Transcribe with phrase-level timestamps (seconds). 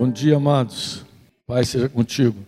[0.00, 1.04] Bom dia, amados.
[1.46, 2.38] Pai seja contigo.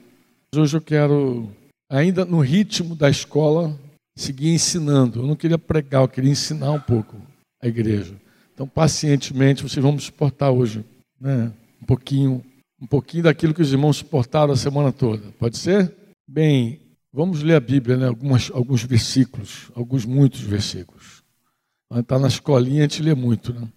[0.56, 1.50] Hoje eu quero,
[1.86, 3.78] ainda no ritmo da escola,
[4.16, 5.20] seguir ensinando.
[5.20, 7.14] Eu não queria pregar, eu queria ensinar um pouco
[7.62, 8.14] a igreja.
[8.54, 10.82] Então, pacientemente, vocês vão me suportar hoje,
[11.20, 11.52] né?
[11.82, 12.42] Um pouquinho,
[12.80, 15.22] um pouquinho daquilo que os irmãos suportaram a semana toda.
[15.38, 15.94] Pode ser?
[16.26, 16.80] Bem,
[17.12, 18.06] vamos ler a Bíblia, né?
[18.06, 21.22] Algumas, alguns versículos, alguns muitos versículos.
[21.94, 23.68] Está na escolinha, a gente lê muito, né?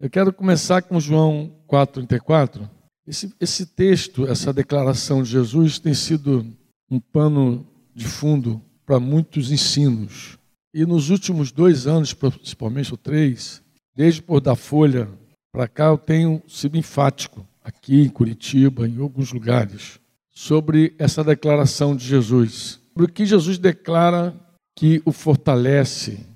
[0.00, 2.68] Eu quero começar com João 4,34.
[3.06, 6.46] Esse, esse texto, essa declaração de Jesus, tem sido
[6.90, 10.38] um pano de fundo para muitos ensinos.
[10.74, 13.62] E nos últimos dois anos, principalmente ou três,
[13.94, 15.08] desde por da Folha
[15.52, 20.00] para cá, eu tenho sido enfático, aqui em Curitiba, em alguns lugares,
[20.32, 22.80] sobre essa declaração de Jesus.
[22.96, 24.34] O que Jesus declara
[24.76, 26.26] que o fortalece,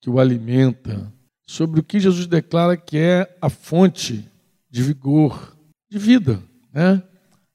[0.00, 1.12] que o alimenta,
[1.48, 4.30] sobre o que Jesus declara que é a fonte
[4.70, 5.56] de vigor,
[5.90, 6.42] de vida.
[6.70, 7.02] Né?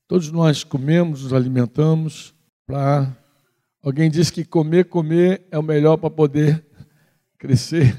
[0.08, 2.34] Todos nós comemos, nos alimentamos
[2.66, 3.16] para.
[3.84, 6.66] Alguém disse que comer, comer é o melhor para poder
[7.38, 7.96] crescer.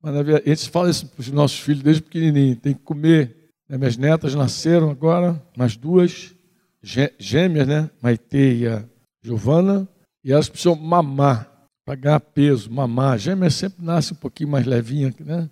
[0.00, 2.54] Mas a gente fala isso para os nossos filhos desde pequenininho.
[2.54, 3.50] Tem que comer.
[3.68, 3.76] Né?
[3.76, 6.36] Minhas netas nasceram agora, mais duas,
[7.18, 7.90] gêmeas, né?
[8.00, 8.84] Maite e a
[9.20, 9.88] Giovana.
[10.22, 11.51] E elas precisam mamar
[11.84, 13.12] para ganhar peso, mamar.
[13.12, 15.50] A gêmea sempre nasce um pouquinho mais levinha, né?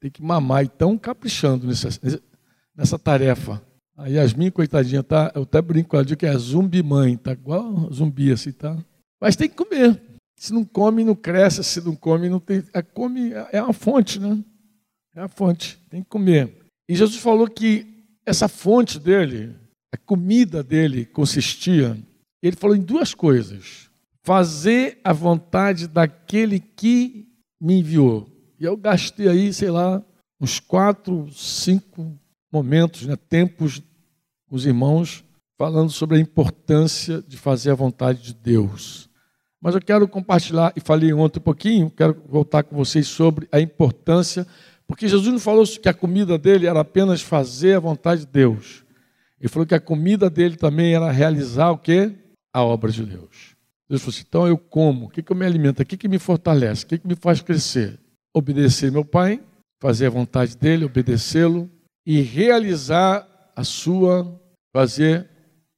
[0.00, 0.62] Tem que mamar.
[0.62, 1.88] E estão caprichando nessa,
[2.76, 3.62] nessa tarefa.
[3.96, 7.92] A Yasmin, coitadinha, tá, eu até brinco com ela, que é zumbi mãe, tá igual
[7.92, 8.76] zumbi assim, tá?
[9.20, 10.00] Mas tem que comer.
[10.38, 11.62] Se não come, não cresce.
[11.62, 12.64] Se não come, não tem.
[12.72, 14.42] A come é uma fonte, né?
[15.14, 15.78] É a fonte.
[15.90, 16.56] Tem que comer.
[16.88, 17.86] E Jesus falou que
[18.24, 19.54] essa fonte dele,
[19.92, 21.98] a comida dele consistia.
[22.42, 23.89] Ele falou em duas coisas
[24.22, 27.28] fazer a vontade daquele que
[27.60, 28.28] me enviou.
[28.58, 30.02] E eu gastei aí, sei lá,
[30.40, 32.18] uns quatro, cinco
[32.52, 33.82] momentos, né, tempos
[34.50, 35.24] os irmãos,
[35.56, 39.08] falando sobre a importância de fazer a vontade de Deus.
[39.60, 43.60] Mas eu quero compartilhar, e falei ontem um pouquinho, quero voltar com vocês sobre a
[43.60, 44.46] importância,
[44.86, 48.84] porque Jesus não falou que a comida dele era apenas fazer a vontade de Deus.
[49.38, 52.12] Ele falou que a comida dele também era realizar o quê?
[52.52, 53.54] A obra de Deus.
[53.90, 56.06] Deus falou assim: então eu como, o que, que eu me alimento, o que, que
[56.06, 57.98] me fortalece, o que, que me faz crescer?
[58.32, 59.42] Obedecer meu pai,
[59.80, 61.68] fazer a vontade dele, obedecê-lo
[62.06, 64.40] e realizar a sua,
[64.72, 65.28] fazer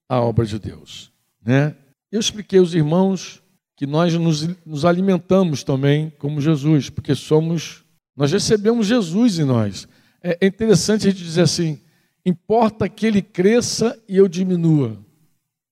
[0.07, 1.11] a obra de Deus.
[1.43, 1.75] Né?
[2.11, 3.43] Eu expliquei aos irmãos
[3.79, 7.83] que nós nos, nos alimentamos também como Jesus, porque somos,
[8.15, 9.89] nós recebemos Jesus em nós.
[10.23, 11.81] É, é interessante a gente dizer assim:
[12.27, 14.99] importa que ele cresça e eu diminua.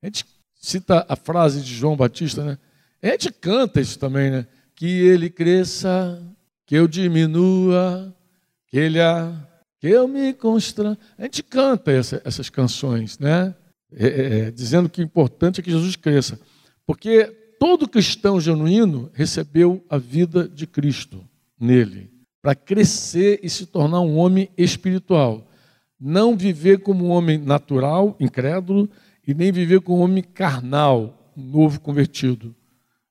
[0.02, 0.24] A gente
[0.60, 2.59] cita a frase de João Batista, né?
[3.03, 4.47] A gente canta isso também, né?
[4.75, 6.22] Que ele cresça,
[6.66, 8.15] que eu diminua,
[8.69, 9.34] que ele a,
[9.81, 10.97] que eu me constra.
[11.19, 13.54] A gente canta essa, essas canções, né?
[13.93, 16.38] É, é, é, dizendo que o importante é que Jesus cresça,
[16.87, 17.25] porque
[17.59, 21.25] todo cristão genuíno recebeu a vida de Cristo
[21.59, 22.09] nele,
[22.41, 25.50] para crescer e se tornar um homem espiritual,
[25.98, 28.88] não viver como um homem natural, incrédulo,
[29.26, 32.54] e nem viver com um homem carnal, novo convertido,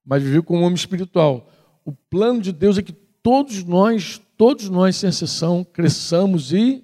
[0.05, 1.49] mas viver com um homem espiritual.
[1.85, 2.93] O plano de Deus é que
[3.23, 6.83] todos nós, todos nós, sem exceção, cresçamos e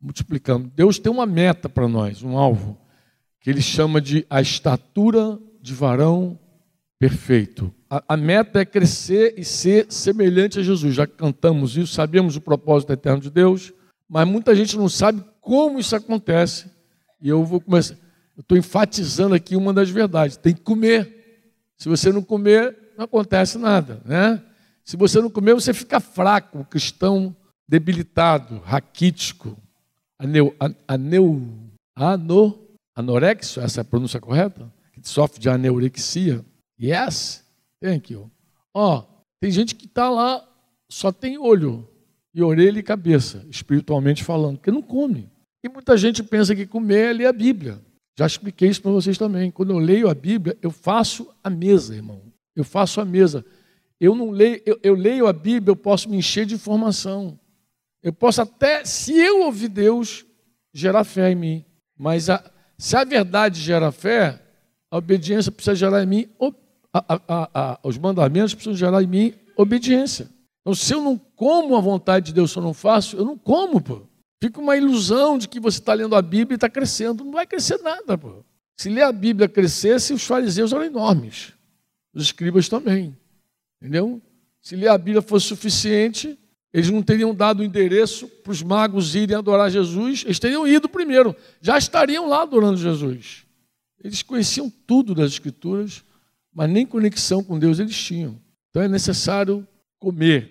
[0.00, 0.70] multiplicamos.
[0.74, 2.78] Deus tem uma meta para nós, um alvo,
[3.40, 6.38] que ele chama de a estatura de varão
[6.98, 7.72] perfeito.
[7.90, 10.94] A, a, meta é crescer e ser semelhante a Jesus.
[10.94, 13.72] Já cantamos isso, sabemos o propósito eterno de Deus,
[14.08, 16.70] mas muita gente não sabe como isso acontece.
[17.20, 17.96] E eu vou começar.
[18.36, 21.20] Eu estou enfatizando aqui uma das verdades: tem que comer.
[21.78, 24.42] Se você não comer, não acontece nada, né?
[24.84, 27.34] Se você não comer, você fica fraco, cristão
[27.68, 29.56] debilitado, raquítico,
[30.18, 30.54] aneu,
[30.86, 31.42] aneu,
[31.96, 34.72] ano, anorexio, essa é a pronúncia correta?
[34.92, 36.44] Que sofre de aneurexia.
[36.80, 37.44] Yes,
[37.80, 38.30] thank you.
[38.74, 39.04] Ó,
[39.40, 40.46] tem gente que está lá,
[40.90, 41.88] só tem olho,
[42.34, 45.28] e orelha e cabeça, espiritualmente falando, porque não come.
[45.62, 47.80] E muita gente pensa que comer é ler a Bíblia.
[48.16, 49.50] Já expliquei isso para vocês também.
[49.50, 52.22] Quando eu leio a Bíblia, eu faço a mesa, irmão.
[52.54, 53.44] Eu faço a mesa.
[53.98, 57.38] Eu não leio, eu, eu leio a Bíblia, eu posso me encher de informação.
[58.02, 60.26] Eu posso até, se eu ouvir Deus,
[60.74, 61.64] gerar fé em mim.
[61.96, 62.42] Mas a,
[62.76, 64.42] se a verdade gera fé,
[64.90, 66.28] a obediência precisa gerar em mim,
[66.92, 70.28] a, a, os mandamentos precisam gerar em mim obediência.
[70.60, 73.38] Então, se eu não como a vontade de Deus, se eu não faço, eu não
[73.38, 74.02] como, pô.
[74.42, 77.22] Fica uma ilusão de que você está lendo a Bíblia e está crescendo.
[77.22, 78.18] Não vai crescer nada.
[78.18, 78.44] Pô.
[78.76, 81.52] Se ler a Bíblia crescesse, os fariseus eram enormes.
[82.12, 83.16] Os escribas também.
[83.80, 84.20] Entendeu?
[84.60, 86.36] Se ler a Bíblia fosse suficiente,
[86.72, 90.88] eles não teriam dado o endereço para os magos irem adorar Jesus, eles teriam ido
[90.88, 93.44] primeiro, já estariam lá adorando Jesus.
[94.02, 96.02] Eles conheciam tudo das Escrituras,
[96.52, 98.40] mas nem conexão com Deus eles tinham.
[98.70, 99.64] Então é necessário
[100.00, 100.50] comer.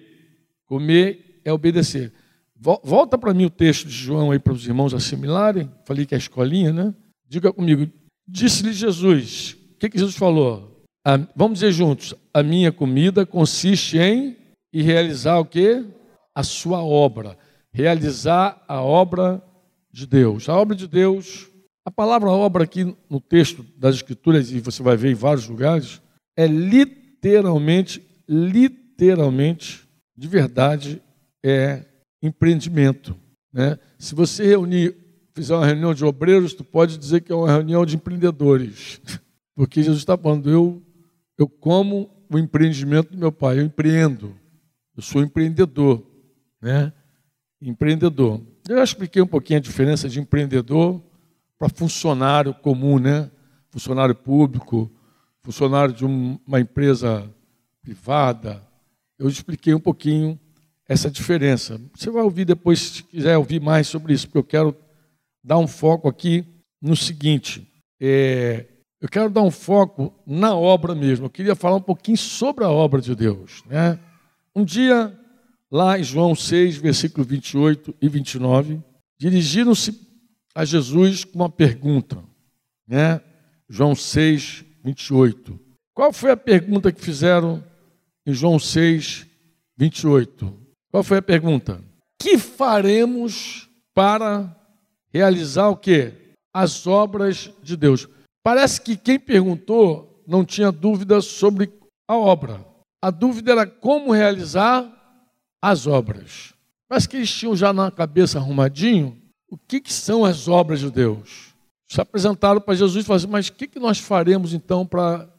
[0.65, 2.13] Comer é obedecer.
[2.63, 5.71] Volta para mim o texto de João aí para os irmãos assimilarem.
[5.83, 6.93] Falei que é a escolinha, né?
[7.27, 7.91] Diga comigo.
[8.27, 9.57] Disse-lhe Jesus.
[9.73, 10.69] O que, que Jesus falou?
[11.35, 12.13] vamos dizer juntos.
[12.31, 14.37] A minha comida consiste em
[14.71, 15.83] e realizar o quê?
[16.35, 17.35] A sua obra.
[17.73, 19.43] Realizar a obra
[19.91, 20.47] de Deus.
[20.47, 21.49] A obra de Deus,
[21.83, 25.99] a palavra obra aqui no texto das Escrituras, e você vai ver em vários lugares,
[26.37, 29.81] é literalmente, literalmente,
[30.15, 31.01] de verdade,
[31.43, 31.85] é
[32.21, 33.15] empreendimento.
[33.51, 33.77] Né?
[33.97, 34.95] Se você reunir,
[35.33, 39.01] fizer uma reunião de obreiros, tu pode dizer que é uma reunião de empreendedores.
[39.55, 40.81] Porque Jesus está falando, eu,
[41.37, 44.35] eu como o empreendimento do meu pai, eu empreendo,
[44.95, 46.03] eu sou empreendedor.
[46.61, 46.93] Né?
[47.61, 48.41] Empreendedor.
[48.69, 51.01] Eu já expliquei um pouquinho a diferença de empreendedor
[51.57, 53.29] para funcionário comum, né?
[53.69, 54.91] Funcionário público,
[55.41, 57.29] funcionário de uma empresa
[57.81, 58.61] privada.
[59.17, 60.39] Eu expliquei um pouquinho
[60.91, 61.79] essa diferença.
[61.95, 64.75] Você vai ouvir depois, se quiser ouvir mais sobre isso, porque eu quero
[65.41, 66.43] dar um foco aqui
[66.81, 67.65] no seguinte.
[67.97, 68.65] É,
[68.99, 71.27] eu quero dar um foco na obra mesmo.
[71.27, 73.63] Eu queria falar um pouquinho sobre a obra de Deus.
[73.67, 73.97] Né?
[74.53, 75.17] Um dia,
[75.71, 78.81] lá em João 6, versículo 28 e 29,
[79.17, 79.97] dirigiram-se
[80.53, 82.21] a Jesus com uma pergunta.
[82.85, 83.21] Né?
[83.69, 85.57] João 6, 28.
[85.93, 87.63] Qual foi a pergunta que fizeram
[88.25, 89.25] em João 6,
[89.77, 90.60] 28?
[90.91, 91.81] Qual foi a pergunta?
[92.21, 94.55] Que faremos para
[95.13, 96.33] realizar o quê?
[96.53, 98.07] As obras de Deus.
[98.43, 101.71] Parece que quem perguntou não tinha dúvida sobre
[102.07, 102.65] a obra.
[103.01, 104.85] A dúvida era como realizar
[105.61, 106.53] as obras.
[106.89, 109.17] Mas que eles tinham já na cabeça arrumadinho
[109.49, 111.53] o que, que são as obras de Deus.
[111.89, 115.29] Se apresentaram para Jesus e falaram assim, mas o que, que nós faremos então para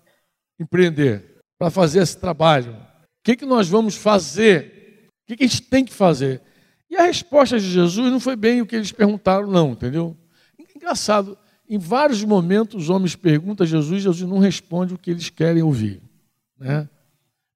[0.60, 2.72] empreender, para fazer esse trabalho?
[2.72, 4.81] O que, que nós vamos fazer
[5.34, 6.40] o que a gente tem que fazer?
[6.90, 10.16] E a resposta de Jesus não foi bem o que eles perguntaram, não, entendeu?
[10.76, 11.38] Engraçado,
[11.68, 15.62] em vários momentos os homens perguntam a Jesus, Jesus não responde o que eles querem
[15.62, 16.02] ouvir.
[16.58, 16.88] Né?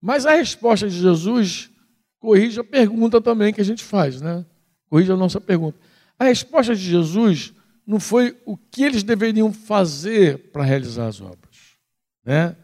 [0.00, 1.70] Mas a resposta de Jesus
[2.18, 4.44] corrige a pergunta também que a gente faz, né?
[4.88, 5.78] Corrige a nossa pergunta.
[6.18, 7.52] A resposta de Jesus
[7.86, 11.76] não foi o que eles deveriam fazer para realizar as obras,
[12.24, 12.56] né?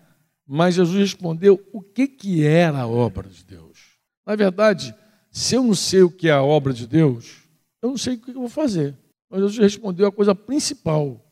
[0.46, 3.98] Mas Jesus respondeu o que, que era a obra de Deus.
[4.26, 4.94] Na verdade,
[5.32, 7.38] se eu não sei o que é a obra de Deus,
[7.80, 8.94] eu não sei o que eu vou fazer.
[9.30, 11.24] Mas Jesus respondeu a coisa principal.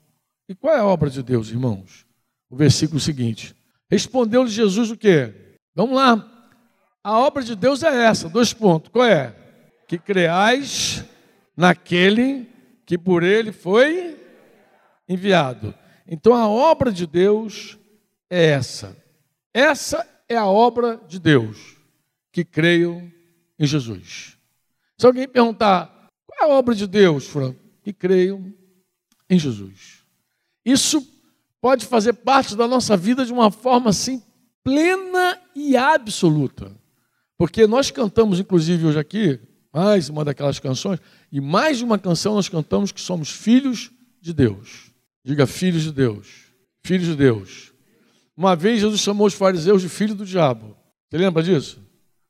[0.48, 2.06] E qual é a obra de Deus, irmãos?
[2.48, 3.54] O versículo seguinte.
[3.90, 5.32] Respondeu-lhe Jesus o quê?
[5.74, 6.26] Vamos lá.
[7.04, 8.90] A obra de Deus é essa, dois pontos.
[8.90, 9.36] Qual é?
[9.86, 11.04] Que creais
[11.54, 12.48] naquele
[12.86, 14.18] que por ele foi
[15.06, 15.74] enviado.
[16.08, 17.78] Então a obra de Deus
[18.30, 18.96] é essa.
[19.52, 21.76] Essa é a obra de Deus,
[22.32, 23.12] que creio
[23.60, 24.38] em Jesus.
[24.96, 27.60] Se alguém perguntar, qual é a obra de Deus, Franco?
[27.82, 28.54] Que creio
[29.28, 29.98] em Jesus.
[30.64, 31.06] Isso
[31.60, 34.22] pode fazer parte da nossa vida de uma forma assim
[34.64, 36.74] plena e absoluta.
[37.36, 39.40] Porque nós cantamos, inclusive, hoje aqui,
[39.72, 40.98] mais uma daquelas canções,
[41.30, 43.90] e mais de uma canção nós cantamos que somos filhos
[44.20, 44.90] de Deus.
[45.24, 46.50] Diga, filhos de Deus.
[46.82, 47.72] Filhos de Deus.
[48.36, 50.76] Uma vez Jesus chamou os fariseus de filho do diabo.
[51.08, 51.82] Você lembra disso?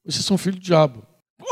[0.05, 1.07] Vocês são filho do diabo.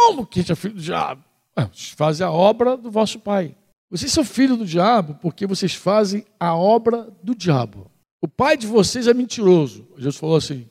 [0.08, 1.22] Como que é filho do diabo?
[1.54, 3.54] Ah, fazem a obra do vosso pai.
[3.90, 7.90] Vocês são filho do diabo porque vocês fazem a obra do diabo.
[8.22, 9.86] O pai de vocês é mentiroso.
[9.98, 10.66] Jesus falou assim.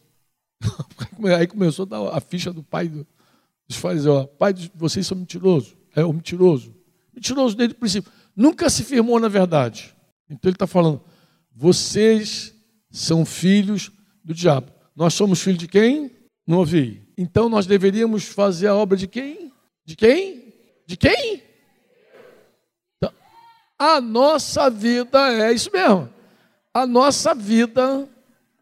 [1.37, 3.05] Aí começou a dar a ficha do pai do,
[3.67, 4.27] dos fariseus.
[4.39, 5.77] Pai de vocês são mentiroso.
[5.95, 6.73] É o mentiroso.
[7.13, 8.11] Mentiroso desde o princípio.
[8.35, 9.95] Nunca se firmou na verdade.
[10.27, 10.99] Então ele está falando:
[11.55, 12.55] vocês
[12.89, 13.91] são filhos
[14.23, 14.71] do diabo.
[14.95, 16.09] Nós somos filhos de quem?
[16.47, 17.06] Não ouvi.
[17.17, 19.51] Então nós deveríamos fazer a obra de quem?
[19.83, 20.53] De quem?
[20.85, 21.41] De quem?
[22.97, 23.11] Então,
[23.79, 26.09] a nossa vida é isso mesmo.
[26.73, 28.07] A nossa vida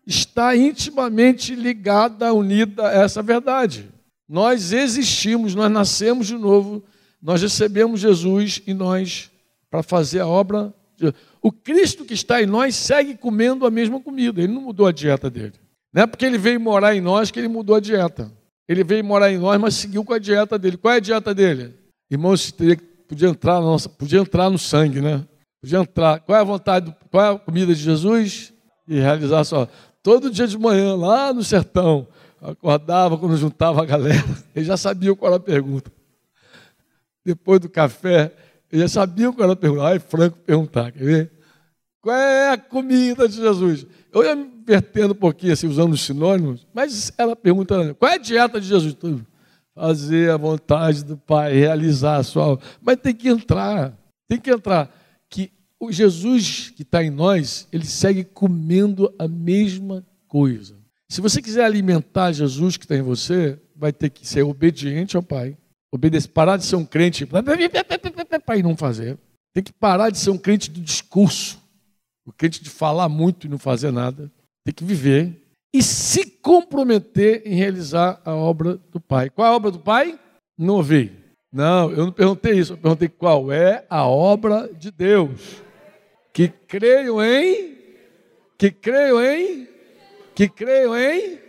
[0.08, 3.90] está intimamente ligada, unida a essa verdade.
[4.28, 6.84] Nós existimos, nós nascemos de novo,
[7.22, 9.30] nós recebemos Jesus e nós,
[9.70, 10.74] para fazer a obra.
[11.42, 14.92] O Cristo que está em nós segue comendo a mesma comida, ele não mudou a
[14.92, 15.54] dieta dele.
[15.92, 18.32] Não é porque ele veio morar em nós que ele mudou a dieta.
[18.68, 20.78] Ele veio morar em nós, mas seguiu com a dieta dele.
[20.78, 21.74] Qual é a dieta dele?
[22.10, 25.24] Irmãos, teria, podia entrar nossa, podia entrar no sangue, né?
[25.62, 26.20] Podia entrar.
[26.20, 28.54] Qual é a vontade, qual é a comida de Jesus?
[28.88, 29.68] E realizar só.
[30.02, 32.08] Todo dia de manhã, lá no sertão,
[32.42, 34.24] acordava quando juntava a galera,
[34.56, 35.92] ele já sabia qual era a pergunta.
[37.24, 38.32] depois do café,
[38.72, 39.88] eu já sabia que era perguntar.
[39.88, 41.32] Ai, Franco perguntar, quer ver?
[42.02, 43.88] Qual é a comida de Jesus?
[44.16, 48.16] Eu ia me invertendo um pouquinho, assim, usando os sinônimos, mas ela pergunta, qual é
[48.16, 48.96] a dieta de Jesus?
[49.76, 52.58] Fazer a vontade do Pai, realizar a sua...
[52.82, 53.94] Mas tem que entrar,
[54.26, 54.90] tem que entrar.
[55.30, 60.78] Que o Jesus que está em nós, ele segue comendo a mesma coisa.
[61.10, 65.24] Se você quiser alimentar Jesus que está em você, vai ter que ser obediente ao
[65.24, 65.58] Pai.
[65.92, 67.44] Obedecer, parar de ser um crente para
[68.64, 69.18] não fazer.
[69.54, 71.62] Tem que parar de ser um crente do discurso,
[72.26, 74.32] o crente de falar muito e não fazer nada.
[74.64, 79.30] Tem que viver e se comprometer em realizar a obra do Pai.
[79.30, 80.18] Qual é a obra do Pai?
[80.58, 81.12] Não ouvi.
[81.52, 82.74] Não, eu não perguntei isso.
[82.74, 85.62] Eu perguntei qual é a obra de Deus.
[86.34, 87.78] Que creio em.
[88.58, 89.68] Que creio em.
[90.34, 91.40] Que creio em.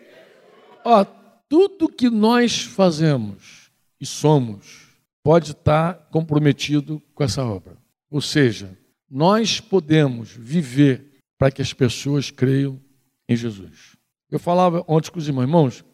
[0.84, 1.04] Ó,
[1.48, 4.88] tudo que nós fazemos e somos
[5.22, 7.76] pode estar comprometido com essa obra.
[8.10, 8.76] Ou seja,
[9.10, 12.80] nós podemos viver para que as pessoas creiam
[13.28, 13.96] em Jesus.
[14.30, 15.84] Eu falava ontem com os irmãos, irmãos,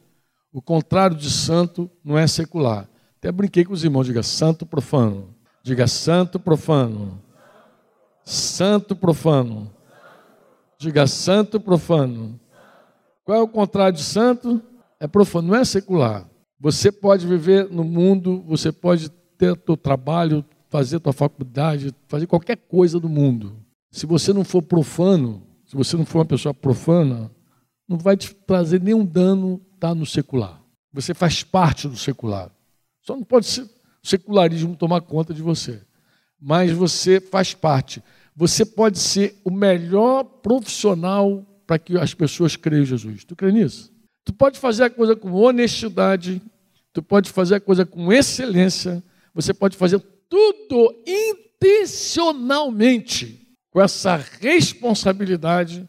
[0.52, 2.88] o contrário de santo não é secular.
[3.19, 5.35] Até brinquei com os irmãos, diga santo profano.
[5.62, 7.23] Diga santo profano.
[8.25, 9.73] Santo profano.
[10.78, 12.40] Diga santo profano.
[13.25, 14.61] Qual é o contrário de santo?
[14.99, 16.28] É profano, não é secular.
[16.59, 22.57] Você pode viver no mundo, você pode ter o trabalho, fazer tua faculdade, fazer qualquer
[22.57, 23.55] coisa do mundo.
[23.91, 27.31] Se você não for profano, se você não for uma pessoa profana,
[27.87, 30.62] não vai te trazer nenhum dano estar tá, no secular.
[30.91, 32.50] Você faz parte do secular.
[33.02, 33.69] Só não pode ser o
[34.02, 35.83] secularismo tomar conta de você.
[36.41, 38.02] Mas você faz parte.
[38.35, 43.25] Você pode ser o melhor profissional para que as pessoas creiam em Jesus.
[43.25, 43.93] Tu crê nisso?
[44.25, 46.41] Tu pode fazer a coisa com honestidade,
[46.95, 49.02] tu pode fazer a coisa com excelência,
[49.35, 50.02] você pode fazer
[50.33, 50.97] tudo
[51.61, 55.87] intencionalmente, com essa responsabilidade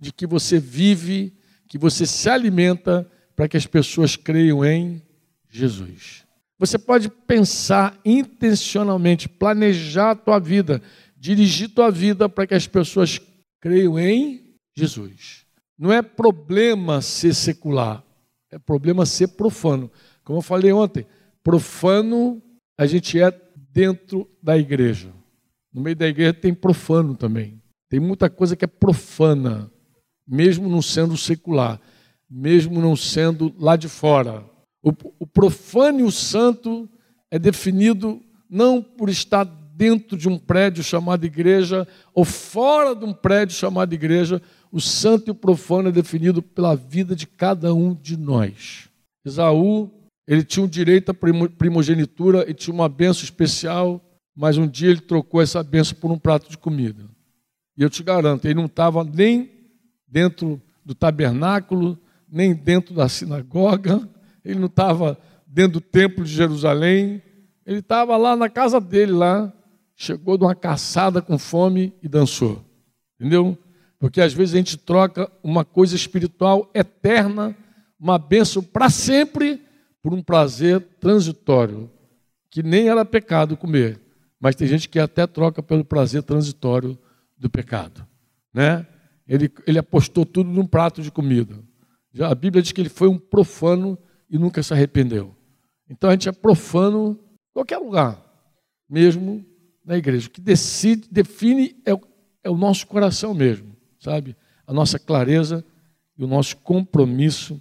[0.00, 1.36] de que você vive,
[1.68, 3.06] que você se alimenta
[3.36, 5.02] para que as pessoas creiam em
[5.50, 6.24] Jesus.
[6.58, 10.80] Você pode pensar intencionalmente, planejar a tua vida,
[11.14, 13.20] dirigir tua vida para que as pessoas
[13.60, 15.44] creiam em Jesus.
[15.78, 18.02] Não é problema ser secular,
[18.50, 19.92] é problema ser profano.
[20.24, 21.06] Como eu falei ontem,
[21.44, 22.40] profano
[22.78, 23.30] a gente é
[23.72, 25.12] dentro da igreja.
[25.72, 27.60] No meio da igreja tem profano também.
[27.88, 29.70] Tem muita coisa que é profana,
[30.26, 31.80] mesmo não sendo secular,
[32.28, 34.44] mesmo não sendo lá de fora.
[34.82, 36.88] O, o profano e o santo
[37.30, 43.12] é definido não por estar dentro de um prédio chamado igreja ou fora de um
[43.12, 44.40] prédio chamado igreja.
[44.70, 48.88] O santo e o profano é definido pela vida de cada um de nós.
[49.24, 49.90] Esaú
[50.26, 54.00] ele tinha um direito à primogenitura e tinha uma benção especial,
[54.34, 57.04] mas um dia ele trocou essa benção por um prato de comida.
[57.76, 59.50] E eu te garanto, ele não estava nem
[60.06, 61.98] dentro do tabernáculo,
[62.30, 64.08] nem dentro da sinagoga,
[64.44, 67.22] ele não estava dentro do templo de Jerusalém,
[67.66, 69.52] ele estava lá na casa dele, lá,
[69.94, 72.64] chegou de uma caçada com fome e dançou.
[73.18, 73.56] Entendeu?
[73.98, 77.56] Porque às vezes a gente troca uma coisa espiritual eterna,
[78.00, 79.62] uma benção para sempre,
[80.02, 81.90] por um prazer transitório,
[82.50, 84.00] que nem era pecado comer,
[84.40, 86.98] mas tem gente que até troca pelo prazer transitório
[87.38, 88.06] do pecado,
[88.52, 88.86] né?
[89.26, 91.54] Ele, ele apostou tudo num prato de comida.
[92.12, 93.96] Já a Bíblia diz que ele foi um profano
[94.28, 95.34] e nunca se arrependeu.
[95.88, 98.20] Então a gente é profano em qualquer lugar,
[98.88, 99.44] mesmo
[99.84, 100.26] na igreja.
[100.26, 101.94] O que decide, define é
[102.42, 104.36] é o nosso coração mesmo, sabe?
[104.66, 105.64] A nossa clareza
[106.18, 107.60] e o nosso compromisso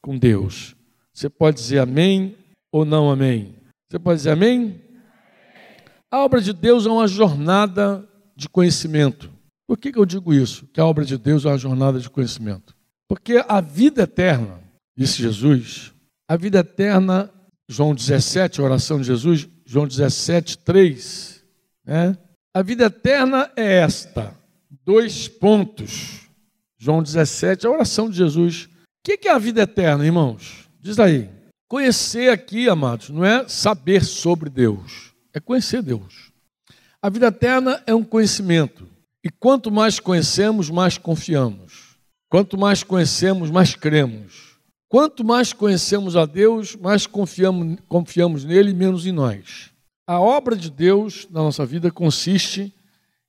[0.00, 0.74] com Deus.
[1.16, 2.36] Você pode dizer amém
[2.70, 3.54] ou não amém?
[3.88, 4.78] Você pode dizer amém?
[6.10, 8.06] A obra de Deus é uma jornada
[8.36, 9.30] de conhecimento.
[9.66, 10.66] Por que, que eu digo isso?
[10.74, 12.76] Que a obra de Deus é uma jornada de conhecimento.
[13.08, 14.60] Porque a vida eterna,
[14.94, 15.94] disse Jesus,
[16.28, 17.32] a vida eterna,
[17.66, 21.42] João 17, a oração de Jesus, João 17, 3,
[21.86, 22.18] né?
[22.52, 24.36] A vida eterna é esta.
[24.84, 26.28] Dois pontos.
[26.76, 28.64] João 17, a oração de Jesus.
[28.64, 28.68] O
[29.02, 30.65] que é a vida eterna, irmãos?
[30.86, 31.28] Diz aí.
[31.66, 36.30] Conhecer aqui, amados, não é saber sobre Deus, é conhecer Deus.
[37.02, 38.86] A vida eterna é um conhecimento.
[39.24, 41.96] E quanto mais conhecemos, mais confiamos.
[42.28, 44.60] Quanto mais conhecemos, mais cremos.
[44.88, 49.72] Quanto mais conhecemos a Deus, mais confiamos, confiamos nele e menos em nós.
[50.06, 52.72] A obra de Deus na nossa vida consiste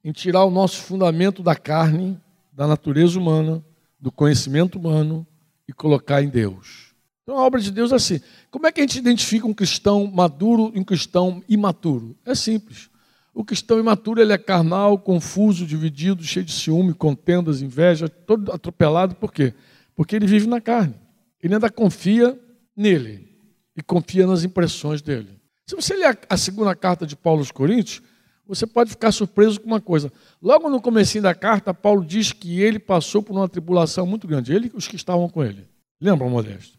[0.03, 2.21] em tirar o nosso fundamento da carne,
[2.53, 3.65] da natureza humana,
[3.99, 5.25] do conhecimento humano
[5.67, 6.86] e colocar em Deus.
[7.27, 8.21] Então a obra de Deus é assim.
[8.49, 12.15] Como é que a gente identifica um cristão maduro e um cristão imaturo?
[12.25, 12.89] É simples.
[13.33, 19.13] O cristão imaturo ele é carnal, confuso, dividido, cheio de ciúme, contendas, inveja, todo atropelado.
[19.13, 19.53] Por quê?
[19.93, 20.95] Porque ele vive na carne.
[21.43, 22.39] Ele ainda confia
[22.73, 23.27] nele
[23.75, 25.37] e confia nas impressões dele.
[25.65, 28.01] Se você ler a segunda carta de Paulo aos Coríntios,
[28.47, 30.09] você pode ficar surpreso com uma coisa.
[30.41, 34.53] Logo no começo da carta, Paulo diz que ele passou por uma tribulação muito grande,
[34.53, 35.67] ele e os que estavam com ele.
[35.99, 36.76] Lembra, Modesto?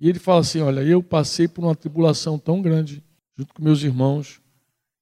[0.00, 3.02] E ele fala assim: Olha, eu passei por uma tribulação tão grande,
[3.36, 4.40] junto com meus irmãos,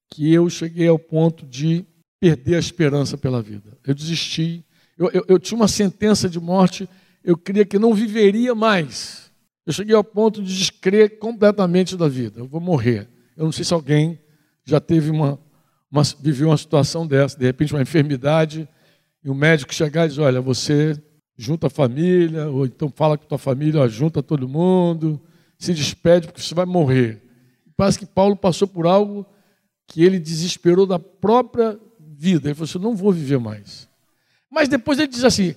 [0.09, 1.85] que eu cheguei ao ponto de
[2.19, 3.77] perder a esperança pela vida.
[3.85, 4.63] Eu desisti.
[4.97, 6.89] Eu, eu, eu tinha uma sentença de morte,
[7.23, 9.31] eu cria que não viveria mais.
[9.65, 12.39] Eu cheguei ao ponto de descrer completamente da vida.
[12.39, 13.07] Eu vou morrer.
[13.35, 14.17] Eu não sei se alguém
[14.65, 15.39] já teve uma,
[15.91, 18.67] uma viveu uma situação dessa, de repente uma enfermidade,
[19.23, 20.99] e o médico chegar e dizer, olha, você
[21.37, 25.21] junta a família, ou então fala com a tua família, ó, junta todo mundo,
[25.57, 27.21] se despede porque você vai morrer.
[27.75, 29.25] Parece que Paulo passou por algo
[29.85, 32.47] que ele desesperou da própria vida.
[32.47, 33.87] Ele falou assim: não vou viver mais.
[34.51, 35.55] Mas depois ele diz assim: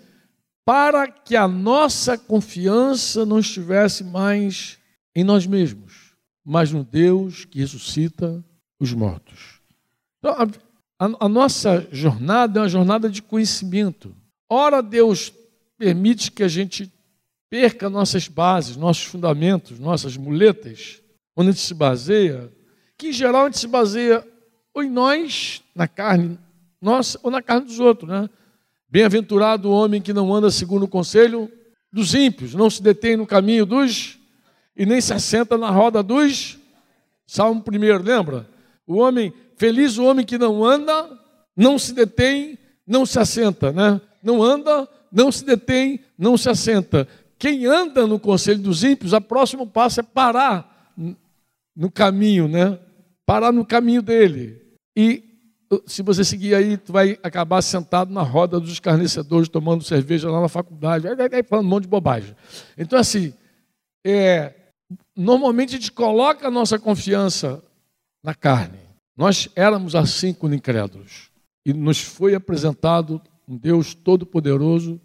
[0.64, 4.78] para que a nossa confiança não estivesse mais
[5.16, 8.44] em nós mesmos, mas no Deus que ressuscita
[8.78, 9.60] os mortos.
[10.18, 14.14] Então, a, a, a nossa jornada é uma jornada de conhecimento.
[14.49, 15.32] Ora, Deus
[15.80, 16.92] permite que a gente
[17.49, 21.00] perca nossas bases, nossos fundamentos, nossas muletas,
[21.34, 22.52] onde a gente se baseia,
[22.99, 24.22] que em geral a gente se baseia
[24.75, 26.38] ou em nós, na carne
[26.82, 28.10] nossa, ou na carne dos outros.
[28.10, 28.28] Né?
[28.90, 31.50] Bem-aventurado o homem que não anda segundo o conselho
[31.90, 34.18] dos ímpios, não se detém no caminho dos
[34.76, 36.58] e nem se assenta na roda dos.
[37.26, 38.46] Salmo 1, lembra?
[38.87, 41.08] O homem, feliz o homem que não anda,
[41.56, 43.99] não se detém, não se assenta, né?
[44.22, 47.07] Não anda, não se detém, não se assenta.
[47.38, 50.93] Quem anda no conselho dos ímpios, a próximo passo é parar
[51.75, 52.79] no caminho, né?
[53.31, 54.61] parar no caminho dele.
[54.97, 55.23] E
[55.87, 60.40] se você seguir aí, tu vai acabar sentado na roda dos escarnecedores, tomando cerveja lá
[60.40, 62.35] na faculdade, aí, falando um monte de bobagem.
[62.77, 63.33] Então, assim,
[64.05, 64.53] é,
[65.16, 67.62] normalmente a gente coloca a nossa confiança
[68.20, 68.81] na carne.
[69.16, 71.31] Nós éramos assim quando incrédulos.
[71.64, 75.00] E nos foi apresentado um Deus todo-poderoso,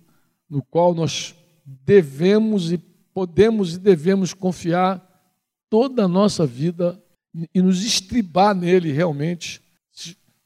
[0.48, 1.34] no qual nós
[1.66, 5.04] devemos e podemos e devemos confiar
[5.68, 7.02] toda a nossa vida
[7.54, 9.60] e nos estribar nele realmente,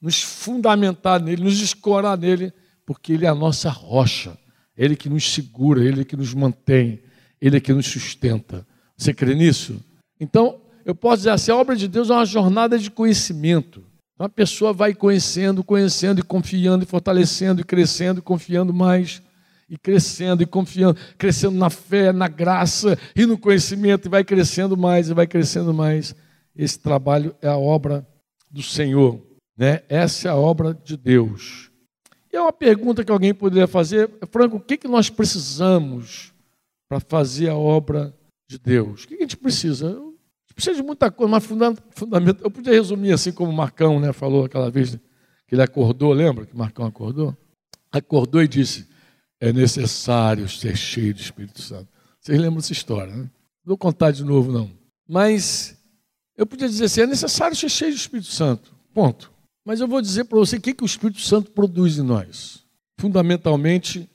[0.01, 2.53] nos fundamentar nele, nos escorar nele,
[2.85, 4.38] porque ele é a nossa rocha,
[4.77, 7.01] ele que nos segura, ele que nos mantém,
[7.41, 8.65] ele que nos sustenta.
[8.95, 9.77] Você crê nisso?
[10.17, 13.83] Então, eu posso dizer assim, a obra de Deus é uma jornada de conhecimento.
[14.19, 19.21] Então, a pessoa vai conhecendo, conhecendo e confiando e fortalecendo e crescendo e confiando mais
[19.69, 24.75] e crescendo e confiando, crescendo na fé, na graça e no conhecimento e vai crescendo
[24.75, 26.13] mais e vai crescendo mais
[26.53, 28.05] esse trabalho é a obra
[28.51, 29.21] do Senhor,
[29.58, 29.84] né?
[29.88, 31.71] Essa é a obra de Deus.
[32.29, 36.34] E é uma pergunta que alguém poderia fazer, Franco, o que, que nós precisamos
[36.89, 38.13] para fazer a obra
[38.49, 39.05] de Deus?
[39.05, 39.97] O que a gente precisa?
[40.60, 41.45] Precisa de muita coisa, mas
[41.91, 42.43] fundamento.
[42.43, 44.93] Eu podia resumir assim como o Marcão né, falou aquela vez
[45.48, 47.34] que ele acordou, lembra que Marcão acordou?
[47.89, 48.86] Acordou e disse:
[49.39, 51.88] é necessário ser cheio do Espírito Santo.
[52.19, 53.22] Vocês lembram dessa história, né?
[53.24, 54.69] Não vou contar de novo, não.
[55.08, 55.78] Mas
[56.36, 58.76] eu podia dizer assim: é necessário ser cheio do Espírito Santo.
[58.93, 59.32] Ponto.
[59.65, 62.65] Mas eu vou dizer para você o que, que o Espírito Santo produz em nós.
[63.00, 64.10] Fundamentalmente,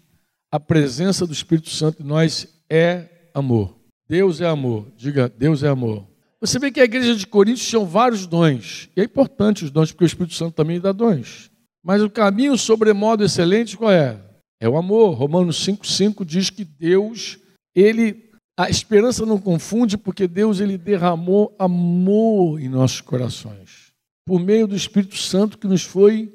[0.53, 3.75] a presença do Espírito Santo em nós é amor.
[4.07, 4.93] Deus é amor.
[4.95, 6.13] Diga, Deus é amor.
[6.45, 8.91] Você vê que a igreja de Coríntios tinha vários dons.
[8.95, 11.51] E é importante os dons, porque o Espírito Santo também dá dons.
[11.83, 14.21] Mas o caminho sobremodo excelente qual é?
[14.61, 15.15] É o amor.
[15.15, 17.39] Romanos 5,5 diz que Deus,
[17.75, 23.91] ele a esperança não confunde porque Deus ele derramou amor em nossos corações,
[24.27, 26.31] por meio do Espírito Santo que nos foi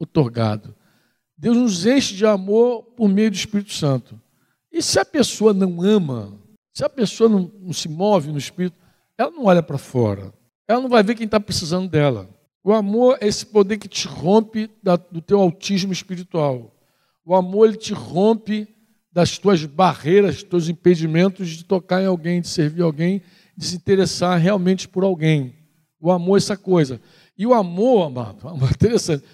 [0.00, 0.74] otorgado.
[1.36, 4.18] Deus nos enche de amor por meio do Espírito Santo.
[4.72, 6.32] E se a pessoa não ama,
[6.74, 8.83] se a pessoa não, não se move no Espírito,
[9.16, 10.32] ela não olha para fora.
[10.66, 12.28] Ela não vai ver quem está precisando dela.
[12.62, 16.74] O amor é esse poder que te rompe da, do teu autismo espiritual.
[17.24, 18.66] O amor ele te rompe
[19.12, 23.22] das tuas barreiras, dos teus impedimentos de tocar em alguém, de servir alguém,
[23.56, 25.54] de se interessar realmente por alguém.
[26.00, 27.00] O amor é essa coisa.
[27.36, 29.24] E o amor, amado, amor é interessante.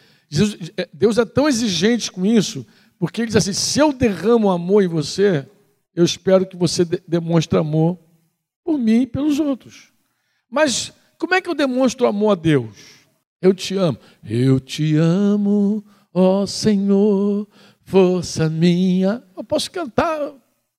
[0.77, 2.67] É, Deus é tão exigente com isso,
[2.99, 5.47] porque ele diz assim: se eu derramo amor em você,
[5.95, 7.99] eu espero que você demonstre amor
[8.65, 9.93] por mim e pelos outros.
[10.51, 13.01] Mas como é que eu demonstro amor a Deus?
[13.41, 13.99] Eu te amo.
[14.23, 17.49] Eu te amo, ó Senhor,
[17.83, 19.23] força minha.
[19.37, 20.33] Eu posso cantar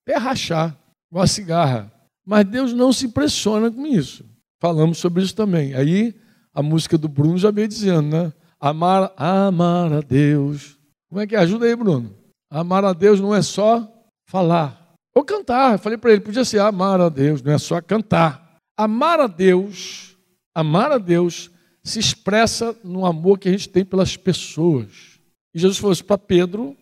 [0.04, 0.78] até rachar,
[1.10, 1.92] igual a cigarra.
[2.26, 4.26] Mas Deus não se impressiona com isso.
[4.60, 5.74] Falamos sobre isso também.
[5.74, 6.16] Aí
[6.54, 8.34] a música do Bruno já veio dizendo, né?
[8.60, 10.78] Amar, amar a Deus.
[11.10, 11.40] Como é que é?
[11.40, 12.16] Ajuda aí, Bruno.
[12.50, 13.92] Amar a Deus não é só
[14.26, 14.81] falar.
[15.14, 15.74] Ou cantar.
[15.74, 18.58] Eu falei para ele, podia ser amar a Deus, não é só cantar.
[18.78, 20.18] Amar a Deus,
[20.56, 21.52] amar a Deus
[21.84, 25.20] se expressa no amor que a gente tem pelas pessoas.
[25.54, 26.78] E Jesus falou isso para Pedro,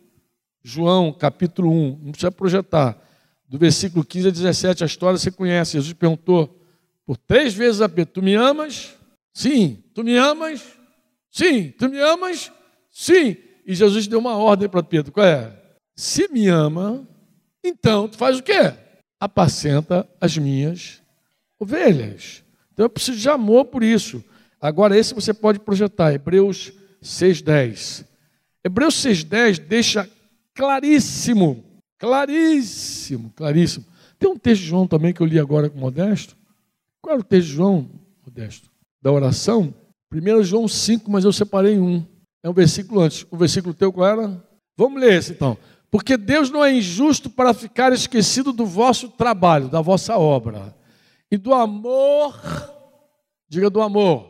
[0.62, 2.98] João, capítulo 1, não precisa projetar.
[3.48, 5.74] Do versículo 15 a 17, a história você conhece.
[5.74, 6.56] Jesus perguntou
[7.06, 8.96] por três vezes a Pedro: Tu me amas?
[9.34, 9.84] Sim.
[9.96, 10.62] Tu me amas?
[11.32, 11.72] Sim.
[11.72, 12.52] Tu me amas?
[12.92, 13.36] Sim.
[13.66, 15.52] E Jesus deu uma ordem para Pedro: Qual é?
[15.96, 17.08] Se me ama,
[17.64, 18.74] então tu faz o quê?
[19.20, 21.02] Apacenta as minhas
[21.60, 22.44] ovelhas.
[22.74, 24.24] Então eu preciso de amor por isso.
[24.62, 26.72] Agora, esse você pode projetar, Hebreus
[27.04, 28.06] 6,10.
[28.64, 30.10] Hebreus 6,10 deixa
[30.54, 31.64] claríssimo,
[31.98, 33.86] claríssimo, claríssimo.
[34.18, 36.36] Tem um texto de João também que eu li agora com Modesto.
[37.02, 37.90] Qual era o texto de João,
[38.26, 38.70] Modesto?
[39.02, 39.74] Da oração?
[40.12, 42.06] 1 João 5, mas eu separei um.
[42.44, 43.26] É um versículo antes.
[43.32, 44.44] O versículo teu qual era?
[44.76, 45.58] Vamos ler esse então.
[45.92, 50.76] Porque Deus não é injusto para ficar esquecido do vosso trabalho, da vossa obra,
[51.32, 52.40] e do amor,
[53.48, 54.30] diga do amor,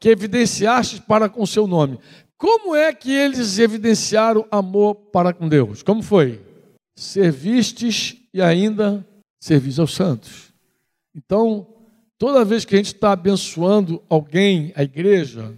[0.00, 1.98] que evidenciaste para com o seu nome.
[2.38, 5.82] Como é que eles evidenciaram amor para com Deus?
[5.82, 6.40] Como foi?
[6.94, 9.06] Servistes e ainda
[9.40, 10.52] servis aos santos.
[11.14, 11.66] Então,
[12.18, 15.54] toda vez que a gente está abençoando alguém, a igreja,